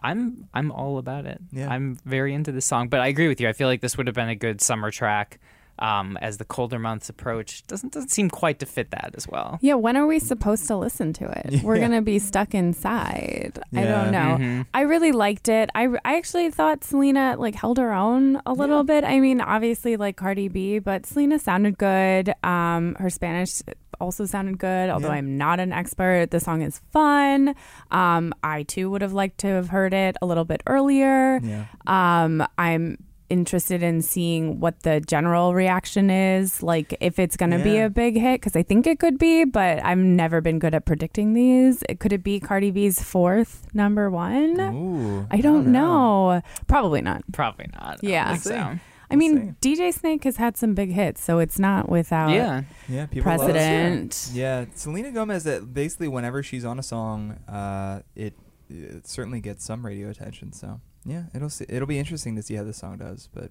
I'm 0.03 0.49
I'm 0.55 0.71
all 0.71 0.99
about 0.99 1.27
it. 1.27 1.41
Yeah. 1.51 1.69
I'm 1.69 1.99
very 2.05 2.33
into 2.33 2.53
this 2.53 2.65
song, 2.65 2.87
but 2.89 3.01
I 3.01 3.09
agree 3.09 3.27
with 3.27 3.41
you. 3.41 3.49
I 3.49 3.53
feel 3.53 3.67
like 3.67 3.81
this 3.81 3.97
would 3.97 4.07
have 4.07 4.15
been 4.15 4.29
a 4.29 4.37
good 4.37 4.61
summer 4.61 4.93
track 4.93 5.41
um, 5.79 6.17
as 6.21 6.39
the 6.39 6.45
colder 6.45 6.79
months 6.79 7.09
approach. 7.09 7.67
Doesn't 7.67 7.93
doesn't 7.93 8.11
seem 8.11 8.31
quite 8.31 8.59
to 8.61 8.67
fit 8.67 8.91
that 8.91 9.13
as 9.17 9.27
well. 9.29 9.59
Yeah, 9.63 9.75
when 9.75 9.97
are 9.97 10.07
we 10.07 10.19
supposed 10.19 10.67
to 10.69 10.77
listen 10.77 11.13
to 11.15 11.25
it? 11.27 11.63
We're 11.63 11.79
going 11.79 11.93
to 11.93 12.03
be 12.03 12.19
stuck 12.19 12.55
inside. 12.55 13.59
I 13.75 13.83
don't 13.85 14.11
know. 14.13 14.37
Mhm. 14.39 14.67
I 14.75 14.83
really 14.83 15.13
liked 15.13 15.49
it. 15.49 15.71
I, 15.75 15.87
I 16.05 16.17
actually 16.17 16.51
thought 16.51 16.85
Selena 16.85 17.37
like 17.39 17.55
held 17.55 17.79
her 17.79 17.93
own 17.93 18.41
a 18.47 18.53
little 18.53 18.85
bit. 18.85 19.05
I 19.05 19.21
mean, 19.21 19.41
obviously 19.41 19.97
like 19.97 20.17
Cardi 20.17 20.49
B, 20.49 20.79
but 20.79 21.07
Selena 21.07 21.39
sounded 21.39 21.79
good. 21.79 22.33
Um, 22.43 22.95
her 22.99 23.11
Spanish 23.11 23.63
also 24.01 24.27
sounded 24.27 24.59
good, 24.59 24.91
although 24.91 25.09
Yeah. 25.09 25.15
I'm 25.15 25.37
not 25.39 25.59
an 25.59 25.73
expert. 25.73 26.31
The 26.31 26.39
song 26.41 26.63
is 26.63 26.81
fun. 26.93 27.55
Um, 27.91 28.33
I 28.45 28.63
too 28.63 28.91
would 28.91 29.03
have 29.03 29.13
liked 29.13 29.39
to 29.39 29.49
have 29.49 29.69
heard 29.71 29.93
it 29.93 30.17
a 30.23 30.27
little 30.27 30.45
bit 30.45 30.63
earlier. 30.67 31.41
Yeah. 31.43 31.65
Um, 31.87 32.47
I'm 32.57 32.99
interested 33.31 33.83
in 33.83 34.03
seeing 34.03 34.61
what 34.61 34.83
the 34.83 35.01
general 35.01 35.55
reaction 35.55 36.11
is, 36.11 36.63
like 36.63 36.97
if 37.01 37.19
it's 37.19 37.37
going 37.37 37.51
to 37.51 37.59
be 37.59 37.79
a 37.79 37.91
big 37.91 38.17
hit, 38.17 38.41
because 38.41 38.57
I 38.57 38.63
think 38.63 38.87
it 38.87 38.99
could 38.99 39.19
be, 39.19 39.45
but 39.45 39.85
I've 39.85 39.99
never 39.99 40.41
been 40.41 40.59
good 40.59 40.75
at 40.75 40.85
predicting 40.85 41.35
these. 41.35 41.83
Could 41.99 42.13
it 42.13 42.23
be 42.23 42.41
Cardi 42.41 42.71
B's 42.71 43.03
fourth 43.03 43.67
number 43.75 44.11
one? 44.11 44.59
Ooh, 44.61 45.27
I 45.31 45.41
don't 45.41 45.69
know. 45.73 46.43
Probably 46.67 47.03
not. 47.03 47.23
Probably 47.33 47.67
not. 47.73 48.01
I 48.03 48.07
Yeah. 48.07 48.31
think 48.33 48.43
so. 48.43 48.79
I 49.11 49.17
mean, 49.17 49.57
DJ 49.63 49.91
Snake 49.93 50.25
has 50.25 50.37
had 50.37 50.59
some 50.59 50.75
big 50.75 50.91
hits, 50.91 51.23
so 51.25 51.39
it's 51.39 51.59
not 51.59 51.89
without 51.89 52.31
Yeah. 52.31 52.63
Yeah, 52.89 53.07
people 53.07 53.31
love 53.37 53.49
it. 53.49 53.53
precedent. 53.55 54.31
Yeah, 54.35 54.67
Selena 54.75 55.11
Gomez. 55.13 55.45
That 55.45 55.73
basically, 55.73 56.09
whenever 56.09 56.43
she's 56.43 56.63
on 56.65 56.79
a 56.79 56.83
song, 56.83 57.39
uh, 57.49 58.01
it, 58.15 58.35
it 58.69 59.07
certainly 59.07 59.41
gets 59.41 59.65
some 59.65 59.87
radio 59.87 60.11
attention. 60.11 60.53
So 60.53 60.81
yeah, 61.05 61.25
it'll 61.35 61.51
see, 61.51 61.67
it'll 61.69 61.87
be 61.87 61.99
interesting 61.99 62.37
to 62.37 62.43
see 62.43 62.55
how 62.55 62.65
this 62.65 62.79
song 62.79 62.99
does. 62.99 63.29
But 63.33 63.51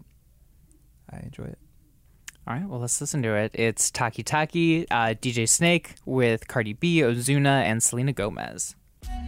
I 1.12 1.20
enjoy 1.20 1.46
it. 1.46 1.60
All 2.48 2.54
right, 2.54 2.66
well, 2.68 2.80
let's 2.80 3.02
listen 3.02 3.22
to 3.24 3.36
it. 3.36 3.52
It's 3.54 3.92
Taki 3.92 4.24
Taki, 4.24 4.90
uh, 4.90 5.16
DJ 5.20 5.50
Snake 5.50 5.96
with 6.06 6.48
Cardi 6.48 6.74
B, 6.74 7.00
Ozuna, 7.02 7.64
and 7.64 7.84
Selena 7.84 8.14
Gomez. 8.14 8.76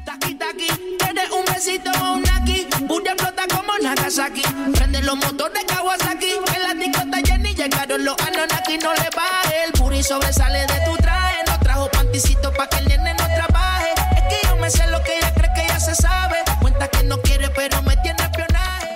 Taki 0.05 0.35
taki, 0.35 0.67
tienes 0.97 1.29
un 1.31 1.45
besito 1.45 1.91
o 2.01 2.13
un 2.13 2.23
naki. 2.23 2.65
Booty 2.87 3.09
explota 3.09 3.45
como 3.49 3.73
Nagasaki. 3.81 4.41
Prende 4.73 5.01
los 5.01 5.17
motores 5.17 5.63
Kawasaki. 5.65 6.31
En 6.55 6.63
la 6.63 6.73
discota 6.73 7.17
Jenny 7.25 7.53
llegaron 7.53 8.05
los 8.05 8.15
Anunnaki. 8.21 8.77
No 8.77 8.93
le 8.93 9.09
baje, 9.15 9.63
el 9.65 9.71
booty 9.79 10.01
sobresale 10.01 10.59
de 10.61 10.85
tu 10.85 10.95
traje. 10.97 11.43
No 11.47 11.59
trajo 11.59 11.89
panticito 11.91 12.51
pa' 12.53 12.67
que 12.67 12.77
el 12.77 12.87
nene 12.87 13.13
no 13.13 13.25
trabaje. 13.25 13.91
Es 14.15 14.23
que 14.29 14.47
yo 14.47 14.55
me 14.57 14.69
sé 14.69 14.87
lo 14.87 15.01
que 15.03 15.17
ella 15.17 15.33
cree 15.33 15.51
que 15.53 15.67
ya 15.67 15.79
se 15.79 15.93
sabe. 15.95 16.37
Cuenta 16.79 16.97
que 16.97 17.03
no 17.07 17.17
quiere, 17.17 17.49
pero 17.55 17.81
me 17.81 17.95
tiene 18.03 18.17
espionaje. 18.19 18.95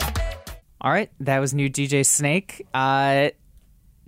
All 0.80 0.92
right, 0.92 1.12
that 1.20 1.40
was 1.40 1.54
new 1.54 1.70
DJ 1.70 2.06
Snake. 2.06 2.66
Uh, 2.74 3.30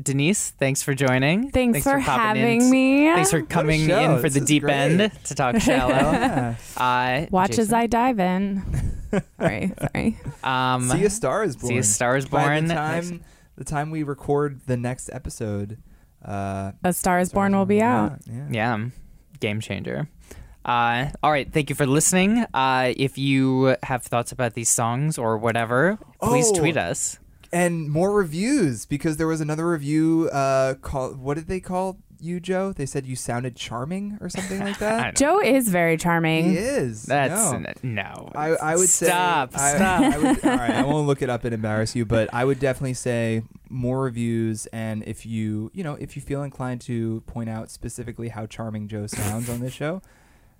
Denise, 0.02 0.52
thanks 0.52 0.82
for 0.82 0.94
joining. 0.94 1.52
Thanks, 1.52 1.84
for, 1.84 2.00
popping 2.02 2.04
having 2.04 2.62
in. 2.62 2.70
me. 2.70 3.06
Thanks 3.14 3.32
for 3.32 3.42
coming 3.42 3.90
in 3.90 4.18
for 4.18 4.30
This 4.30 4.36
the 4.36 4.42
deep 4.42 4.64
great. 4.64 4.74
end 5.02 5.12
to 5.26 5.36
talk 5.36 5.56
shallow. 5.60 5.92
Yeah. 5.94 6.56
uh, 6.78 7.26
Watch 7.32 7.58
as 7.60 7.74
I 7.74 7.88
dive 7.88 8.20
in. 8.20 8.64
sorry, 9.40 9.74
sorry. 9.78 10.20
Um, 10.44 10.90
see 10.90 11.04
a 11.04 11.10
star 11.10 11.44
is 11.44 11.58
born. 11.58 11.68
See 11.74 11.78
a 11.78 11.84
Star 11.84 12.16
is 12.16 12.26
born. 12.26 12.44
By 12.44 12.48
Born. 12.48 12.68
the 12.68 12.74
time 12.74 13.24
the 13.58 13.64
time 13.66 13.92
we 13.92 14.04
record 14.04 14.62
the 14.68 14.78
next 14.78 15.10
episode, 15.12 15.80
uh, 16.24 16.72
A 16.84 16.94
Star 16.94 17.20
is 17.20 17.32
Born 17.34 17.54
will 17.56 17.66
be 17.66 17.82
out. 17.82 18.20
Yeah. 18.26 18.48
Yeah, 18.52 18.86
game 19.42 19.60
changer. 19.60 20.08
Uh, 20.65 21.10
all 21.21 21.32
right, 21.32 21.51
thank 21.54 21.69
you 21.69 21.75
for 21.75 21.86
listening. 21.86 22.43
Uh, 22.54 22.91
if 22.97 23.17
you 23.17 23.75
have 23.84 24.01
thoughts 24.04 24.32
about 24.32 24.56
these 24.56 24.69
songs 24.69 25.17
or 25.17 25.38
whatever, 25.38 25.99
please 26.21 26.47
Oh. 26.49 26.56
tweet 26.60 26.75
us. 26.78 27.19
and 27.54 27.89
more 27.89 28.12
reviews 28.12 28.86
because 28.86 29.15
there 29.17 29.28
was 29.28 29.39
another 29.39 29.69
review. 29.69 30.28
Uh, 30.34 30.73
called 30.75 31.17
what 31.17 31.36
did 31.36 31.47
they 31.47 31.60
call 31.62 31.97
you, 32.19 32.39
Joe? 32.41 32.73
They 32.73 32.86
said 32.88 33.06
you 33.06 33.15
sounded 33.15 33.56
charming 33.56 34.17
or 34.19 34.28
something 34.30 34.60
like 34.60 34.78
that. 34.80 35.15
Joe 35.15 35.39
is 35.39 35.69
very 35.69 35.95
charming. 35.95 36.49
he 36.51 36.58
is. 36.58 37.04
That's 37.04 37.51
no. 37.54 37.73
no. 37.84 38.32
I, 38.36 38.49
I 38.56 38.75
would 38.75 38.89
stop. 38.89 39.54
say 39.54 39.60
I, 39.62 39.75
stop. 39.75 40.01
I 40.01 40.17
would, 40.17 40.45
all 40.45 40.58
right, 40.58 40.71
I 40.71 40.84
won't 40.84 41.08
look 41.08 41.21
it 41.21 41.30
up 41.30 41.45
and 41.45 41.54
embarrass 41.54 41.95
you, 41.95 42.04
but 42.06 42.28
I 42.34 42.43
would 42.43 42.60
definitely 42.60 42.95
say 42.95 43.43
more 43.69 44.02
reviews. 44.02 44.65
And 44.73 45.04
if 45.08 45.25
you, 45.25 45.69
you 45.73 45.83
know, 45.83 45.94
if 45.94 46.15
you 46.17 46.21
feel 46.23 46.42
inclined 46.44 46.81
to 46.81 47.21
point 47.27 47.50
out 47.50 47.69
specifically 47.69 48.29
how 48.29 48.48
charming 48.48 48.87
Joe 48.90 49.06
sounds 49.08 49.48
on 49.50 49.60
this 49.62 49.71
show, 49.73 50.02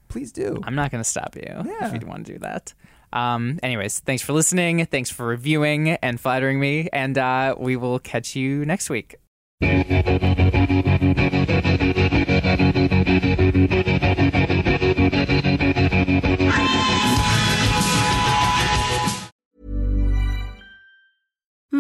please 0.08 0.32
do. 0.32 0.60
I'm 0.64 0.76
not 0.76 0.92
going 0.92 1.04
to 1.04 1.10
stop 1.10 1.36
you 1.36 1.44
Yeah. 1.46 1.94
if 1.94 2.02
you 2.02 2.08
want 2.08 2.26
to 2.26 2.34
do 2.34 2.40
that. 2.40 2.74
Um, 3.14 3.60
anyways, 3.64 4.00
thanks 4.02 4.22
for 4.24 4.34
listening. 4.34 4.86
Thanks 4.88 5.10
for 5.10 5.26
reviewing 5.26 5.90
and 5.90 6.20
flattering 6.20 6.60
me. 6.60 6.90
And 6.92 7.18
uh, 7.18 7.56
we 7.58 7.76
will 7.78 8.00
catch 8.00 8.36
you 8.36 8.66
next 8.66 8.90
week. 8.90 9.16